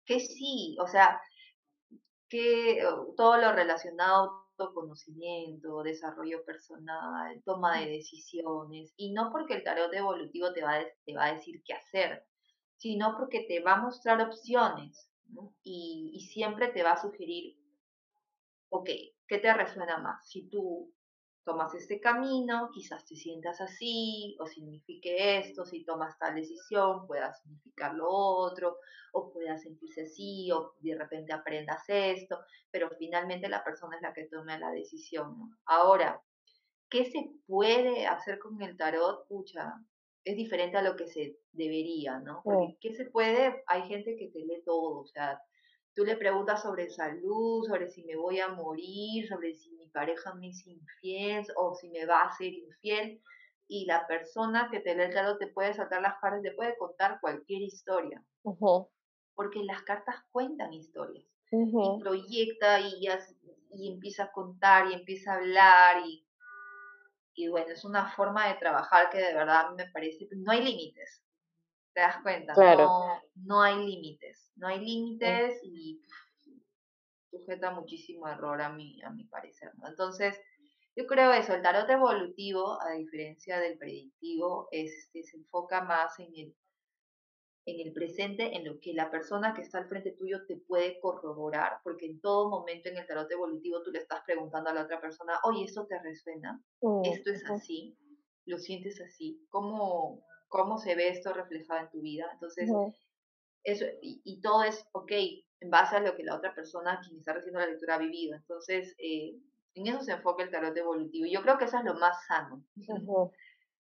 [0.04, 1.20] que sí, o sea,
[2.28, 2.82] que
[3.16, 10.52] todo lo relacionado conocimiento, desarrollo personal, toma de decisiones, y no porque el tarot evolutivo
[10.52, 12.24] te va a, te va a decir qué hacer,
[12.82, 15.08] sino porque te va a mostrar opciones
[15.62, 17.56] y, siempre te va a sugerir,
[18.70, 18.88] ok,
[19.28, 20.28] ¿qué te resuena más?
[20.28, 20.92] Si tú
[21.44, 27.32] tomas este camino, quizás te sientas así, o signifique esto, si tomas tal decisión, pueda
[27.34, 28.78] significar lo otro,
[29.12, 32.40] o pueda sentirse así, o de repente aprendas esto,
[32.72, 35.56] pero finalmente la persona es la que toma la decisión.
[35.66, 36.20] Ahora,
[36.90, 39.28] ¿qué se puede hacer con el tarot?
[39.28, 39.72] Pucha,
[40.24, 42.42] es diferente a lo que se debería, ¿no?
[42.44, 43.62] Porque ¿qué se puede?
[43.66, 45.40] Hay gente que te lee todo, o sea,
[45.94, 50.32] Tú le preguntas sobre salud, sobre si me voy a morir, sobre si mi pareja
[50.34, 53.20] me es infiel o si me va a ser infiel.
[53.68, 56.76] Y la persona que te lee el tarot te puede saltar las cartas, te puede
[56.78, 58.24] contar cualquier historia.
[59.34, 61.26] Porque las cartas cuentan historias.
[61.50, 63.06] Y proyecta y,
[63.72, 66.02] y empieza a contar y empieza a hablar.
[66.06, 66.26] Y,
[67.34, 71.22] y bueno, es una forma de trabajar que de verdad me parece, no hay límites.
[71.94, 72.54] ¿Te das cuenta?
[72.54, 76.00] No, no hay límites, no hay límites y
[77.30, 79.72] sujeta muchísimo error a mi, a mi parecer.
[79.86, 80.40] Entonces,
[80.94, 86.18] yo creo eso, el tarot evolutivo, a diferencia del predictivo, es, este, se enfoca más
[86.18, 86.54] en el,
[87.64, 90.98] en el presente, en lo que la persona que está al frente tuyo te puede
[91.00, 94.82] corroborar, porque en todo momento en el tarot evolutivo tú le estás preguntando a la
[94.82, 96.60] otra persona, oye, ¿esto te resuena?
[97.04, 97.96] ¿Esto es así?
[98.46, 99.46] ¿Lo sientes así?
[99.50, 102.28] ¿Cómo, cómo se ve esto reflejado en tu vida.
[102.34, 102.70] Entonces,
[103.64, 105.10] eso, y, todo es, ok,
[105.60, 108.36] en base a lo que la otra persona, quien está haciendo la lectura, ha vivido.
[108.36, 109.34] Entonces, eh,
[109.74, 111.26] en eso se enfoca el tarot evolutivo.
[111.26, 112.62] Yo creo que eso es lo más sano.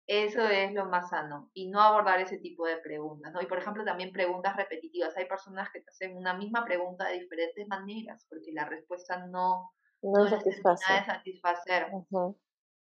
[0.10, 1.52] Eso es lo más sano.
[1.54, 3.32] Y no abordar ese tipo de preguntas.
[3.32, 3.44] ¿no?
[3.44, 5.16] Y, por ejemplo, también preguntas repetitivas.
[5.16, 9.72] Hay personas que te hacen una misma pregunta de diferentes maneras, porque la respuesta no,
[10.02, 10.94] no, no satisface.
[10.94, 11.92] de satisfacer.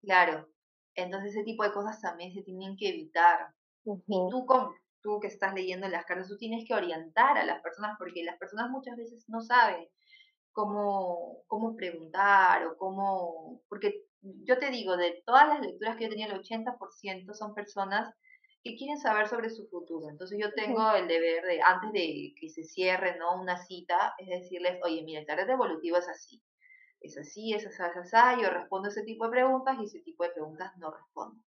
[0.00, 0.48] Claro.
[0.94, 3.48] Entonces ese tipo de cosas también se tienen que evitar.
[3.84, 7.60] Y tú, con, tú que estás leyendo las cartas, tú tienes que orientar a las
[7.60, 9.86] personas porque las personas muchas veces no saben
[10.52, 13.60] cómo, cómo preguntar o cómo...
[13.68, 18.14] Porque yo te digo, de todas las lecturas que yo tenía, el 80% son personas
[18.62, 20.08] que quieren saber sobre su futuro.
[20.08, 23.40] Entonces yo tengo el deber de, antes de que se cierre ¿no?
[23.40, 26.40] una cita, es decirles, oye, mira, el tarot evolutivo es así.
[27.00, 28.42] Es así, es así, es así.
[28.42, 31.42] Yo respondo ese tipo de preguntas y ese tipo de preguntas no respondo.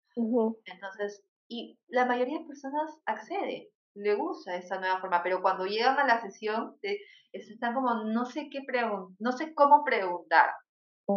[0.64, 5.98] Entonces, y la mayoría de personas accede, le gusta esa nueva forma, pero cuando llegan
[5.98, 6.76] a la sesión,
[7.32, 10.50] están como, no sé qué preguntar, no sé cómo preguntar.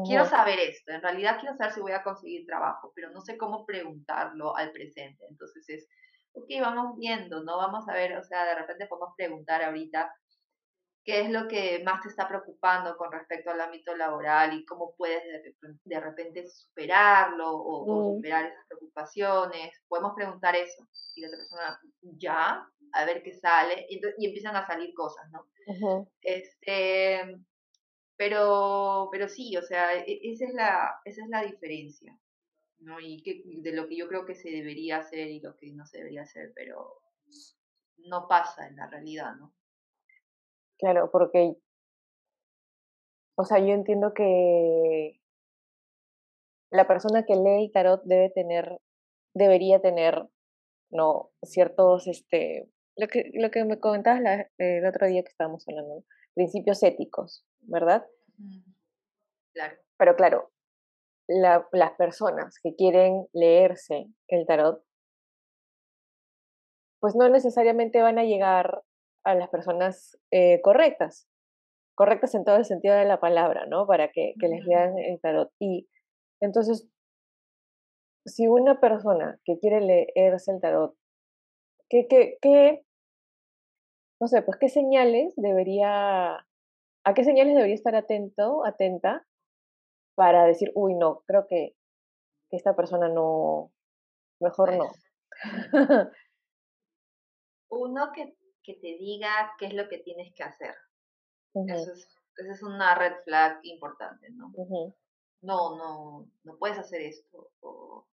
[0.06, 3.38] Quiero saber esto, en realidad quiero saber si voy a conseguir trabajo, pero no sé
[3.38, 5.26] cómo preguntarlo al presente.
[5.30, 5.88] Entonces es,
[6.34, 7.58] ok, vamos viendo, ¿no?
[7.58, 10.14] Vamos a ver, o sea, de repente podemos preguntar ahorita
[11.08, 14.94] qué es lo que más te está preocupando con respecto al ámbito laboral y cómo
[14.98, 15.24] puedes
[15.86, 19.72] de, repente superarlo o, superar esas preocupaciones.
[19.88, 20.86] Podemos preguntar eso.
[21.16, 23.86] Y la otra persona, ya, a ver qué sale.
[23.90, 25.48] Y, empiezan a salir cosas, ¿no?
[26.22, 27.38] Este,
[28.18, 32.18] pero, pero sí, o sea, e, esa es la, esa es la diferencia,
[32.80, 33.00] ¿no?
[33.00, 35.86] Y que, de lo que yo creo que se debería hacer y lo que no
[35.86, 37.02] se debería hacer, pero
[37.98, 39.54] no pasa en la realidad, ¿no?
[40.80, 41.56] Claro, porque,
[43.36, 45.20] o sea, yo entiendo que
[46.72, 48.80] la persona que lee el tarot debe tener,
[49.34, 50.28] debería tener,
[50.90, 56.04] no, ciertos, este, lo que, lo que me comentabas el otro día que estábamos hablando,
[56.34, 58.06] principios éticos, ¿verdad?
[59.54, 59.78] Claro.
[59.98, 60.52] Pero claro,
[61.28, 64.84] las personas que quieren leerse el tarot,
[67.00, 68.84] pues no necesariamente van a llegar
[69.24, 71.28] a las personas eh, correctas,
[71.96, 73.86] correctas en todo el sentido de la palabra, ¿no?
[73.86, 75.52] Para que, les lean el tarot.
[75.60, 75.88] Y
[76.40, 76.88] entonces,
[78.26, 80.96] si una persona que quiere leerse el tarot,
[81.90, 82.86] ¿qué, qué, qué,
[84.20, 86.47] no sé, pues qué señales debería
[87.08, 89.26] ¿A qué señales debería estar atento, atenta
[90.14, 91.74] para decir, uy, no, creo que,
[92.52, 93.72] esta persona no,
[94.42, 94.92] mejor no?
[97.70, 98.36] Uno que,
[98.66, 100.76] te diga qué es lo que tienes que hacer.
[101.54, 104.52] Eso es, esa es una red flag importante, ¿no?
[105.42, 107.52] No, no, no puedes hacer esto.
[107.62, 108.06] O,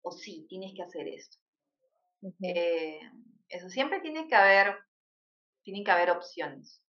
[0.00, 1.36] o sí, tienes que hacer esto.
[2.40, 2.98] Eh,
[3.50, 4.78] eso siempre tiene que haber,
[5.64, 6.82] tienen que haber opciones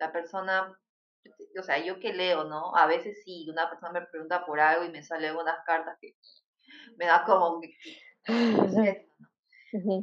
[0.00, 0.76] la persona,
[1.58, 2.74] o sea, yo que leo, ¿no?
[2.74, 6.16] A veces sí, una persona me pregunta por algo y me salen unas cartas que
[6.96, 7.60] me da como...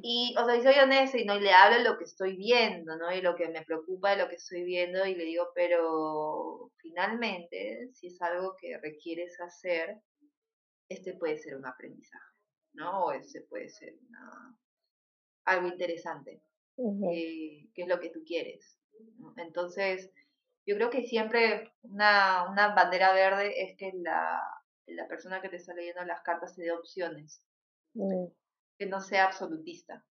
[0.01, 2.95] Y, o sea, y soy honesta y no y le hablo lo que estoy viendo,
[2.95, 3.13] ¿no?
[3.13, 7.89] Y lo que me preocupa de lo que estoy viendo y le digo, pero finalmente,
[7.93, 9.99] si es algo que requieres hacer,
[10.87, 12.31] este puede ser un aprendizaje,
[12.75, 13.07] ¿no?
[13.07, 13.93] O este puede ser
[15.43, 16.41] algo interesante,
[16.77, 18.76] eh, que es lo que tú quieres.
[19.37, 20.11] Entonces,
[20.65, 24.41] yo creo que siempre una, una bandera verde es que la,
[24.87, 27.41] la, persona que te está leyendo las cartas te dé opciones,
[27.93, 28.25] mm.
[28.77, 30.03] que no sea absolutista.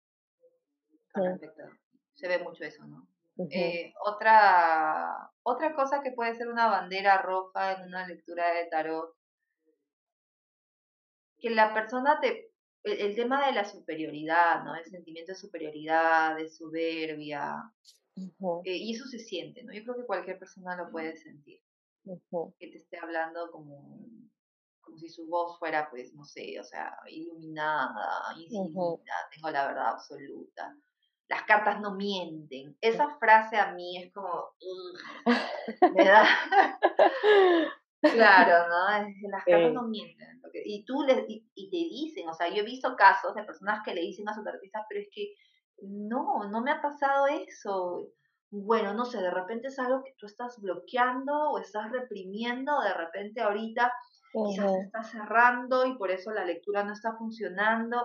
[2.14, 3.06] Se ve mucho eso, ¿no?
[3.50, 9.12] Eh, otra, otra cosa que puede ser una bandera roja en una lectura de tarot,
[11.38, 12.52] que la persona te,
[12.84, 14.76] el, tema de la superioridad, ¿no?
[14.76, 17.56] El sentimiento de superioridad, de soberbia,
[18.16, 19.72] eh, y eso se siente, ¿no?
[19.72, 21.60] Yo creo que cualquier persona lo puede sentir.
[22.58, 23.98] Que te esté hablando como,
[24.80, 29.88] como si su voz fuera, pues, no sé, o sea, iluminada, infinita, tengo la verdad
[29.88, 30.76] absoluta.
[31.28, 32.76] Las cartas no mienten.
[32.80, 34.50] Esa frase a mí es como,
[35.94, 36.26] me da...
[38.12, 39.30] Claro, ¿no?
[39.30, 40.40] Las cartas no mienten.
[40.64, 43.94] Y tú les, y, te dicen, o sea, yo he visto casos de personas que
[43.94, 45.34] le dicen a su artista, pero es que
[45.82, 48.08] no, no me ha pasado eso.
[48.50, 52.94] Bueno, no sé, de repente es algo que tú estás bloqueando o estás reprimiendo, de
[52.94, 53.92] repente ahorita
[54.32, 58.00] quizás se está cerrando y por eso la lectura no está funcionando.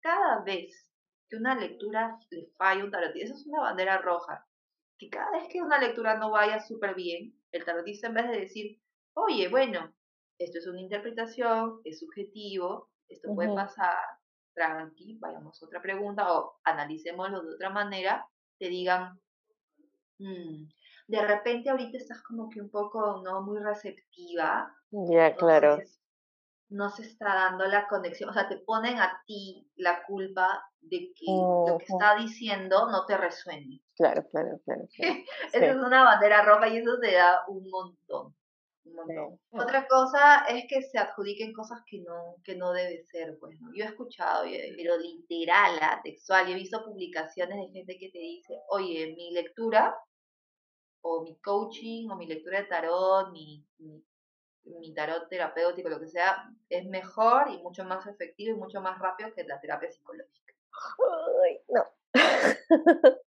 [0.00, 0.88] Cada vez
[1.28, 4.44] que una lectura le falla un tarotista, eso es una bandera roja.
[4.98, 8.40] Que cada vez que una lectura no vaya súper bien, el tarotista en vez de
[8.40, 8.80] decir,
[9.14, 9.94] oye, bueno,
[10.38, 13.96] esto es una interpretación, es subjetivo, esto puede pasar,
[14.54, 18.26] tranqui, vayamos a otra pregunta o analicémoslo de otra manera,
[18.58, 19.20] te digan,
[20.18, 20.68] mm,
[21.08, 24.74] de repente ahorita estás como que un poco no muy receptiva.
[24.90, 25.78] Ya, claro.
[26.68, 31.12] no se está dando la conexión, o sea, te ponen a ti la culpa de
[31.14, 33.82] que lo que está diciendo no te resuene.
[33.94, 34.88] Claro, claro, claro.
[35.52, 38.34] Esa es una bandera roja y eso te da un montón,
[38.92, 39.40] un montón.
[39.50, 43.68] Otra cosa es que se adjudiquen cosas que no, que no debe ser, pues, ¿no?
[43.74, 44.44] Yo he escuchado,
[44.76, 49.32] pero literal, ah, textual, yo he visto publicaciones de gente que te dice, oye, mi
[49.32, 49.96] lectura,
[51.02, 53.66] o mi coaching, o mi lectura de tarot, mi,
[54.64, 58.98] mi, tarot terapéutico, lo que sea, es mejor y mucho más efectivo y mucho más
[58.98, 60.54] rápido que la terapia psicológica.
[61.44, 61.84] Ay, no.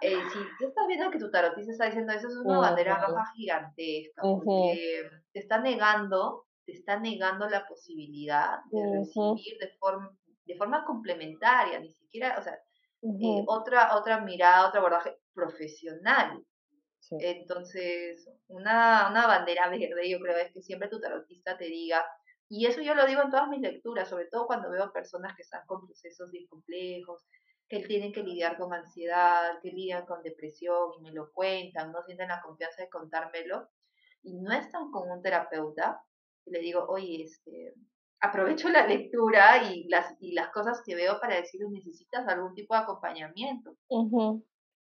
[0.00, 3.24] Eh, si tú estás viendo que tu tarotista está diciendo eso, es una bandera roja
[3.34, 10.10] gigantesca, porque te está negando, te está negando la posibilidad de recibir de forma,
[10.44, 12.54] de forma complementaria, ni siquiera, o sea,
[13.02, 16.42] eh, otra, otra mirada, otro abordaje profesional.
[17.10, 22.04] Entonces, una, una bandera verde, yo creo, es que siempre tu tarotista te diga,
[22.50, 25.42] y eso yo lo digo en todas mis lecturas, sobre todo cuando veo personas que
[25.42, 27.24] están con procesos bien complejos,
[27.68, 32.02] que tienen que lidiar con ansiedad, que lidian con depresión y me lo cuentan, no
[32.02, 33.68] sienten la confianza de contármelo
[34.22, 36.02] y no están con un terapeuta,
[36.46, 37.74] le digo, oye, este,
[38.20, 42.74] aprovecho la lectura y las, y las cosas que veo para decirles, necesitas algún tipo
[42.74, 43.76] de acompañamiento.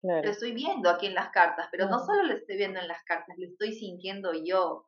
[0.02, 3.02] Lo estoy viendo aquí en las cartas, pero no solo lo estoy viendo en las
[3.02, 4.86] cartas, lo estoy sintiendo yo.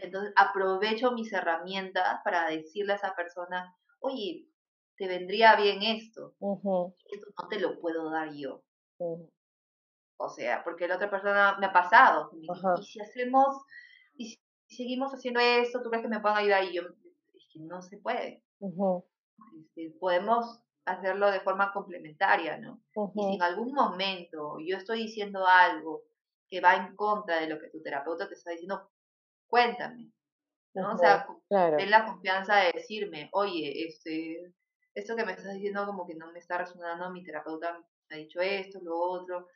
[0.00, 4.48] Entonces aprovecho mis herramientas para decirle a esa persona, oye,
[4.96, 6.34] te vendría bien esto.
[6.40, 8.62] Esto no te lo puedo dar yo.
[10.18, 12.30] O sea, porque la otra persona me ha pasado.
[12.32, 12.48] y
[12.84, 13.56] si hacemos,
[14.14, 16.64] y si seguimos haciendo esto, ¿tú crees que me pueden ayudar?
[16.64, 16.82] Y yo,
[17.34, 18.42] es que no se puede.
[19.58, 22.80] Este, podemos hacerlo de forma complementaria, ¿no?
[23.14, 26.04] Y si en algún momento yo estoy diciendo algo
[26.48, 28.88] que va en contra de lo que tu terapeuta te está diciendo,
[29.48, 30.12] cuéntame,
[30.74, 30.94] ¿no?
[30.94, 34.54] O sea, ten la confianza de decirme, oye, este,
[34.96, 37.78] esto que me estás diciendo como que no me está resonando, mi terapeuta
[38.08, 39.48] me ha dicho esto, lo otro.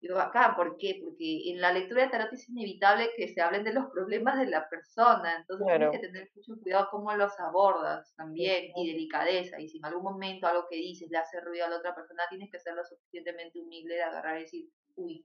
[0.00, 1.00] Digo, acá, ¿por qué?
[1.02, 4.46] Porque en la lectura de tarot es inevitable que se hablen de los problemas de
[4.46, 9.68] la persona, entonces tienes que tener mucho cuidado cómo los abordas también y delicadeza, y
[9.68, 12.50] si en algún momento algo que dices le hace ruido a la otra persona, tienes
[12.50, 15.24] que ser lo suficientemente humilde de agarrar y decir, uy,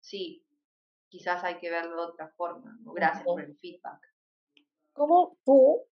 [0.00, 0.44] sí,
[1.08, 4.00] quizás hay que verlo de otra forma, gracias por el feedback.
[4.94, 5.84] ¿Cómo tú,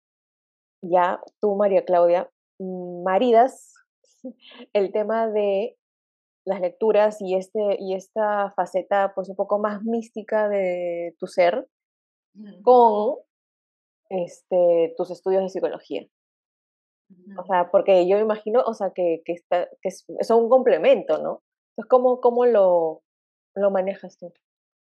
[0.82, 2.28] ya tú María Claudia,
[2.60, 3.74] maridas
[4.72, 5.76] el tema de
[6.44, 11.68] las lecturas y, este, y esta faceta pues un poco más mística de tu ser
[12.62, 13.16] con
[14.08, 16.06] este, tus estudios de psicología.
[17.38, 21.42] O sea, porque yo imagino, o sea, que, que, está, que son un complemento, ¿no?
[21.72, 23.02] Entonces, ¿cómo, cómo lo,
[23.54, 24.32] lo manejas tú?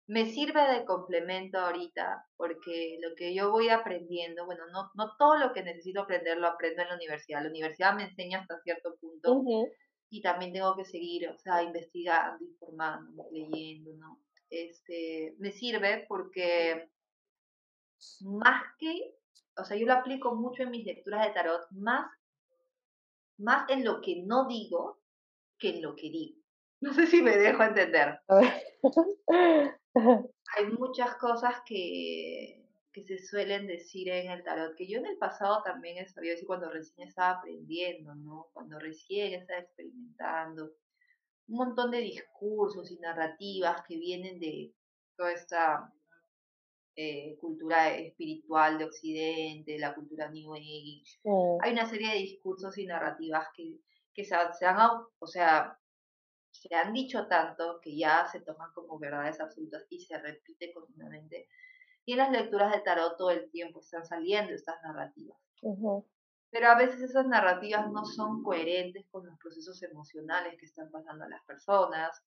[0.07, 5.39] Me sirve de complemento ahorita porque lo que yo voy aprendiendo, bueno, no, no todo
[5.39, 7.43] lo que necesito aprender lo aprendo en la universidad.
[7.43, 9.43] La universidad me enseña hasta cierto punto
[10.11, 14.21] y también tengo que seguir, o sea, investigando, informando, leyendo, ¿no?
[14.51, 16.89] Este, me sirve porque
[18.21, 19.15] más que,
[19.57, 22.07] o sea, yo lo aplico mucho en mis lecturas de tarot, más,
[23.39, 25.01] más en lo que no digo
[25.59, 26.41] que en lo que digo.
[26.81, 28.21] No sé si me dejo entender.
[30.57, 35.19] Hay muchas cosas que, que se suelen decir en el tarot, que yo en el
[35.19, 38.49] pasado también he sabido decir cuando recién estaba aprendiendo, ¿no?
[38.53, 40.73] Cuando recién estaba experimentando.
[41.49, 44.73] Un montón de discursos y narrativas que vienen de
[45.17, 45.93] toda esta
[46.97, 51.03] eh, cultura espiritual de Occidente, la cultura New Age.
[51.63, 53.81] Hay una serie de discursos y narrativas que,
[54.15, 54.79] que se, se han,
[55.19, 55.77] o sea,
[56.55, 61.49] se han dicho tanto que ya se toman como verdades absolutas y se repite continuamente.
[62.07, 65.39] Y en las lecturas de tarot todo el tiempo están saliendo estas narrativas.
[66.51, 71.25] Pero a veces esas narrativas no son coherentes con los procesos emocionales que están pasando
[71.25, 72.23] a las personas,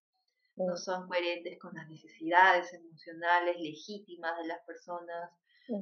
[0.57, 5.32] no son coherentes con las necesidades emocionales legítimas de las personas,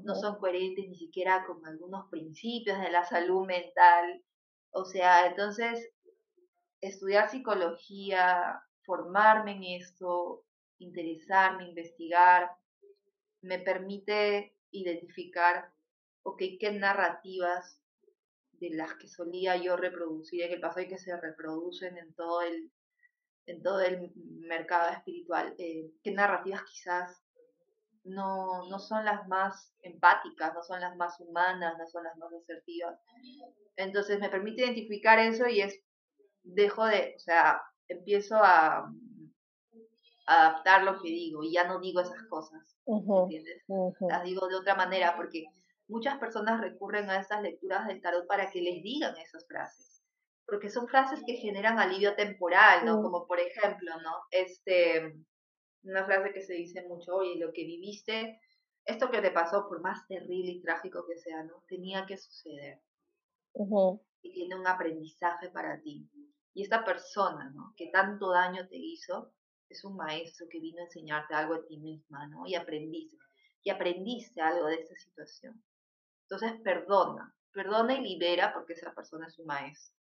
[0.03, 4.23] no son coherentes ni siquiera con algunos principios de la salud mental.
[4.71, 5.94] O sea, entonces
[6.81, 10.45] estudiar psicología, formarme en esto,
[10.79, 12.51] interesarme, investigar,
[13.41, 15.71] me permite identificar,
[16.23, 17.79] ok, qué narrativas
[18.53, 22.41] de las que solía yo reproducir en el pasado y que se reproducen en todo
[22.41, 22.71] el,
[23.47, 27.21] en todo el mercado espiritual, eh, qué narrativas quizás
[28.03, 32.31] no, no son las más empáticas, no son las más humanas, no son las más
[32.33, 32.99] asertivas.
[33.75, 35.81] Entonces me permite identificar eso y es
[36.45, 38.91] dejo de, o sea, empiezo a,
[40.27, 43.63] adaptar lo que digo y ya no digo esas cosas, ¿entiendes?
[44.09, 45.45] Las digo de otra manera porque
[45.87, 50.03] muchas personas recurren a estas lecturas del tarot para que les digan esas frases,
[50.47, 53.03] porque son frases que generan alivio temporal, ¿no?
[53.03, 54.13] Como por ejemplo, ¿no?
[54.31, 55.15] Este,
[55.83, 58.39] una frase que se dice mucho, oye, lo que viviste
[58.85, 61.63] esto que te pasó, por más terrible y trágico que sea, ¿no?
[61.67, 62.79] Tenía que suceder.
[64.21, 66.07] Y tiene un aprendizaje para ti.
[66.55, 67.73] Y esta persona, ¿no?
[67.77, 69.33] Que tanto daño te hizo,
[69.69, 72.47] es un maestro que vino a enseñarte algo de ti misma, ¿no?
[72.47, 73.17] Y aprendiste.
[73.61, 75.61] Y aprendiste algo de esta situación.
[76.23, 77.35] Entonces, perdona.
[77.51, 79.95] Perdona y libera porque esa persona es un maestro.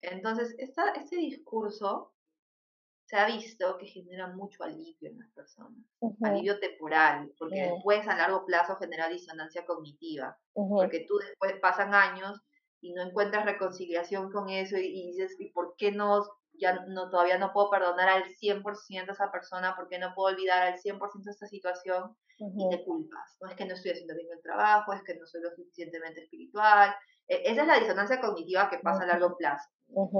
[0.00, 2.14] Entonces, esta, este discurso
[3.06, 5.84] se ha visto que genera mucho alivio en las personas,
[6.22, 12.40] alivio temporal, porque después a largo plazo genera disonancia cognitiva, porque tú después pasan años
[12.84, 16.22] y no encuentras reconciliación con eso y, dices, ¿y por qué no,
[16.52, 20.34] ya no, todavía no puedo perdonar al 100% a esa persona, por qué no puedo
[20.34, 22.14] olvidar al 100% esta situación?
[22.38, 25.24] Y te culpas, no es que no estoy haciendo bien el trabajo, es que no
[25.24, 26.94] soy lo suficientemente espiritual.
[27.26, 29.70] E, esa es la disonancia cognitiva que pasa a largo plazo.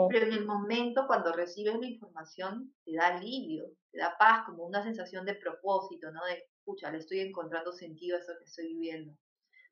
[0.08, 4.64] Pero en el momento cuando recibes la información, te da alivio, te da paz, como
[4.64, 6.24] una sensación de propósito, ¿no?
[6.24, 9.12] De, escucha, le estoy encontrando sentido a eso que estoy viviendo.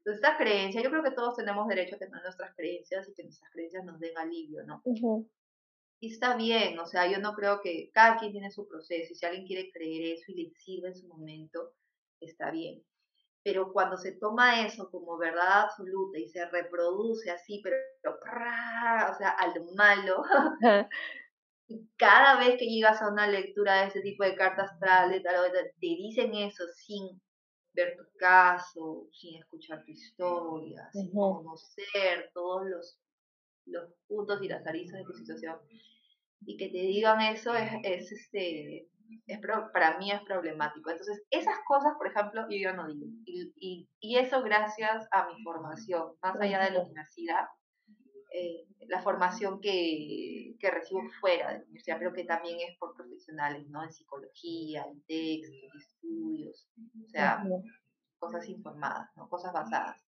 [0.05, 3.23] Entonces, esta creencia, yo creo que todos tenemos derecho a tener nuestras creencias y que
[3.23, 4.83] nuestras creencias nos den alivio, ¿no?
[6.01, 9.15] Y está bien, o sea, yo no creo que cada quien tiene su proceso y
[9.15, 11.75] si alguien quiere creer eso y le sirve en su momento,
[12.21, 12.83] está bien.
[13.45, 19.31] Pero cuando se toma eso como verdad absoluta y se reproduce así, pero, o sea,
[19.39, 20.25] al malo,
[21.69, 25.71] y cada vez que llegas a una lectura de ese tipo de cartas astral, te
[25.81, 27.21] dicen eso sin
[27.75, 32.99] ver tu caso, sin escuchar tu historia, sin conocer todos los,
[33.67, 35.57] los puntos y las aristas de tu situación.
[36.45, 38.89] Y que te digan eso es, es este,
[39.27, 39.41] es
[39.73, 40.91] para mí es problemático.
[40.91, 43.07] Entonces, esas cosas, por ejemplo, yo ya no digo.
[43.25, 47.47] Y, y, eso gracias a mi formación, más allá de la universidad,
[48.35, 52.95] eh, la formación que, que, recibo fuera de la universidad, pero que también es por
[52.95, 53.83] profesionales, ¿no?
[53.83, 56.69] En psicología, en textos, estudios,
[57.05, 57.45] o sea,
[58.19, 59.29] cosas informadas, ¿no?
[59.29, 60.03] Cosas basadas.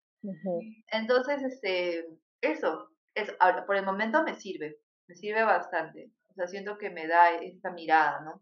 [0.91, 2.05] Entonces, este,
[2.41, 6.11] eso, eso, ahora, por el momento me sirve, me sirve bastante.
[6.29, 8.41] O sea, siento que me da esta mirada, ¿no?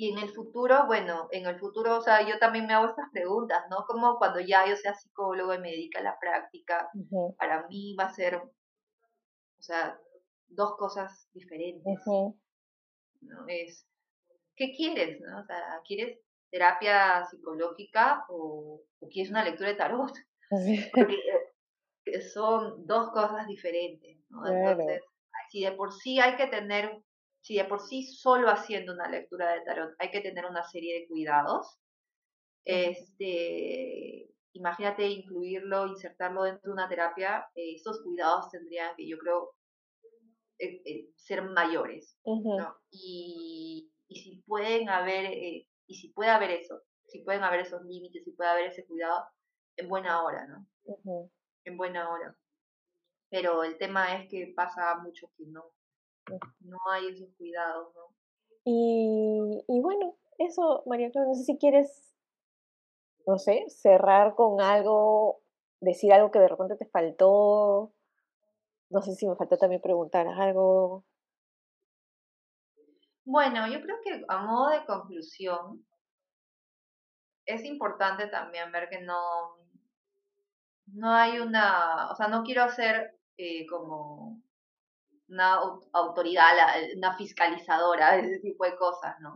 [0.00, 3.10] Y en el futuro, bueno, en el futuro, o sea, yo también me hago estas
[3.12, 3.84] preguntas, ¿no?
[3.84, 6.88] Como cuando ya yo sea psicólogo y me dedique a la práctica,
[7.36, 8.52] para mí va a ser, o
[9.58, 9.98] sea,
[10.46, 12.00] dos cosas diferentes.
[13.22, 13.44] ¿no?
[13.48, 13.88] Es,
[14.54, 15.20] ¿qué quieres?
[15.20, 15.40] ¿no?
[15.40, 18.80] O sea, ¿quieres terapia psicológica o,
[19.10, 20.12] quieres una lectura de tarot?
[20.94, 21.16] Porque
[22.04, 24.46] eh, son dos cosas diferentes, ¿no?
[24.46, 25.02] Entonces,
[25.50, 27.02] si de por sí hay que tener
[27.48, 31.00] si de por sí solo haciendo una lectura de tarot hay que tener una serie
[31.00, 31.78] de cuidados,
[32.62, 39.54] este, imagínate incluirlo, insertarlo dentro de una terapia, eh, esos cuidados tendrían que, yo creo,
[40.58, 42.76] eh, eh, ser mayores, ¿no?
[42.90, 48.32] Y, si pueden haber, y si puede haber eso, si pueden haber esos límites, si
[48.32, 49.24] puede haber ese cuidado,
[49.76, 51.30] en buena hora, ¿no?
[51.64, 52.36] En buena hora.
[53.30, 55.72] Pero el tema es que pasa mucho que no,
[56.60, 58.14] no hay esos cuidados, ¿no?
[58.64, 62.14] Y, y bueno, eso, María Clara, no sé si quieres,
[63.26, 65.40] no sé, cerrar con algo,
[65.80, 67.92] decir algo que de repente te faltó.
[68.90, 71.04] No sé si me faltó también preguntar algo.
[73.24, 75.84] Bueno, yo creo que a modo de conclusión,
[77.44, 79.56] es importante también ver que no,
[80.86, 84.40] no hay una, o sea, no quiero hacer eh, como
[85.28, 85.58] una
[85.92, 86.56] autoridad,
[86.96, 89.34] una fiscalizadora de ese tipo de cosas, ¿no?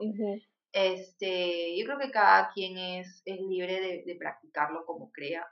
[0.72, 5.46] este, yo creo que cada quien es, es libre de, practicarlo como crea.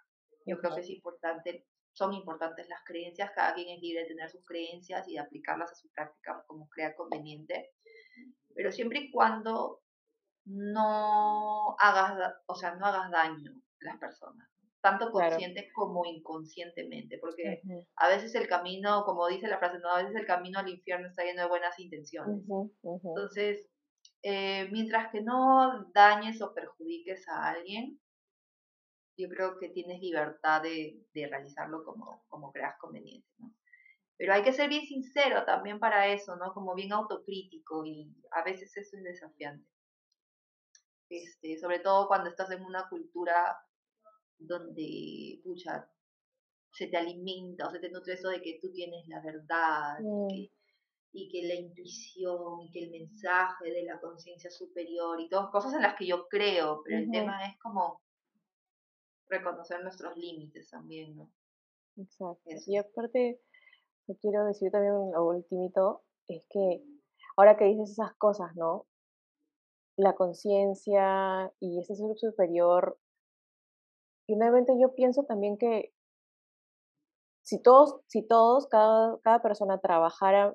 [0.46, 4.30] Yo creo que es importante, son importantes las creencias, cada quien es libre de tener
[4.30, 7.72] sus creencias y de aplicarlas a su práctica como crea conveniente,
[8.54, 9.82] pero siempre y cuando
[10.46, 14.49] no hagas, o sea, no hagas daño a las personas
[14.82, 17.62] tanto consciente como inconscientemente, porque
[17.96, 21.08] a veces el camino, como dice la frase, no, a veces el camino al infierno
[21.08, 22.42] está lleno de buenas intenciones.
[22.82, 23.68] Entonces,
[24.22, 28.00] eh, mientras que no dañes o perjudiques a alguien,
[29.18, 33.52] yo creo que tienes libertad de, de realizarlo como, como creas conveniente, ¿no?
[34.16, 36.52] Pero hay que ser bien sincero también para eso, ¿no?
[36.52, 39.66] Como bien autocrítico y a veces eso es desafiante.
[41.08, 43.58] Este, sobre todo cuando estás en una cultura
[44.40, 45.88] donde, pucha,
[46.72, 50.28] se te alimenta o se te nutre eso de que tú tienes la verdad mm.
[51.12, 55.74] y, que, la intuición y que el mensaje de la conciencia superior y todas cosas
[55.74, 58.00] en las que yo creo, pero el tema es como
[59.28, 61.30] reconocer nuestros límites también, ¿no?
[61.96, 62.50] Exacto.
[62.66, 63.40] Y aparte,
[64.20, 66.84] quiero decir también lo último, es que
[67.36, 68.86] ahora que dices esas cosas, ¿no?
[69.96, 72.98] La conciencia y ese ser superior
[74.30, 75.92] finalmente yo pienso también que
[77.42, 80.54] si todos, si todos, cada, cada persona trabajara,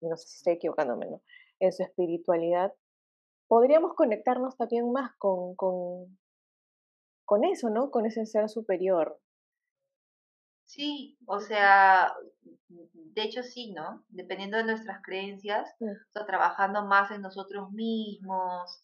[0.00, 1.22] no sé si estoy equivocándome, ¿no?
[1.60, 2.72] en su espiritualidad,
[3.46, 6.18] podríamos conectarnos también más con, con,
[7.24, 7.90] con eso, ¿no?
[7.90, 9.20] Con ese ser superior.
[10.64, 12.14] Sí, o sea,
[12.68, 14.02] de hecho sí, ¿no?
[14.08, 18.82] Dependiendo de nuestras creencias, o sea, trabajando más en nosotros mismos,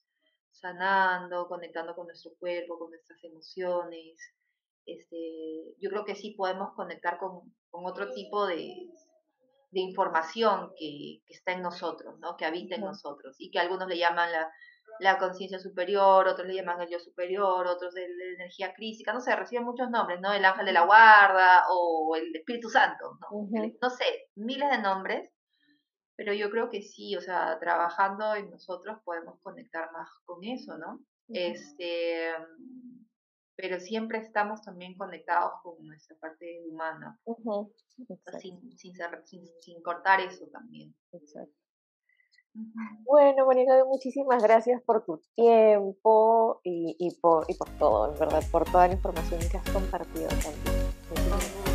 [0.52, 4.18] sanando, conectando con nuestro cuerpo, con nuestras emociones.
[4.86, 8.88] Este, yo creo que sí podemos conectar con, con otro tipo de,
[9.70, 12.36] de información que, que, está en nosotros, ¿no?
[12.36, 14.50] que habita en nosotros y que algunos le llaman la,
[15.00, 19.20] la conciencia superior, otros le llaman el yo superior, otros de la energía crítica, no
[19.20, 20.32] sé, reciben muchos nombres, ¿no?
[20.32, 23.48] El ángel de la guarda o el Espíritu Santo, ¿no?
[23.80, 25.30] no sé, miles de nombres,
[26.18, 30.76] pero yo creo que sí, o sea, trabajando en nosotros podemos conectar más con eso,
[30.76, 31.00] ¿no?
[31.28, 32.32] Este,
[33.54, 37.20] pero siempre estamos también conectados con nuestra parte humana,
[38.40, 38.96] sin, sin,
[39.60, 40.92] sin, cortar eso también.
[41.12, 41.54] Exacto.
[43.04, 48.42] Bueno, Mónica, muchísimas gracias por tu tiempo y, y, por, y por todo, ¿verdad?
[48.50, 51.67] Por toda la información que has compartido también.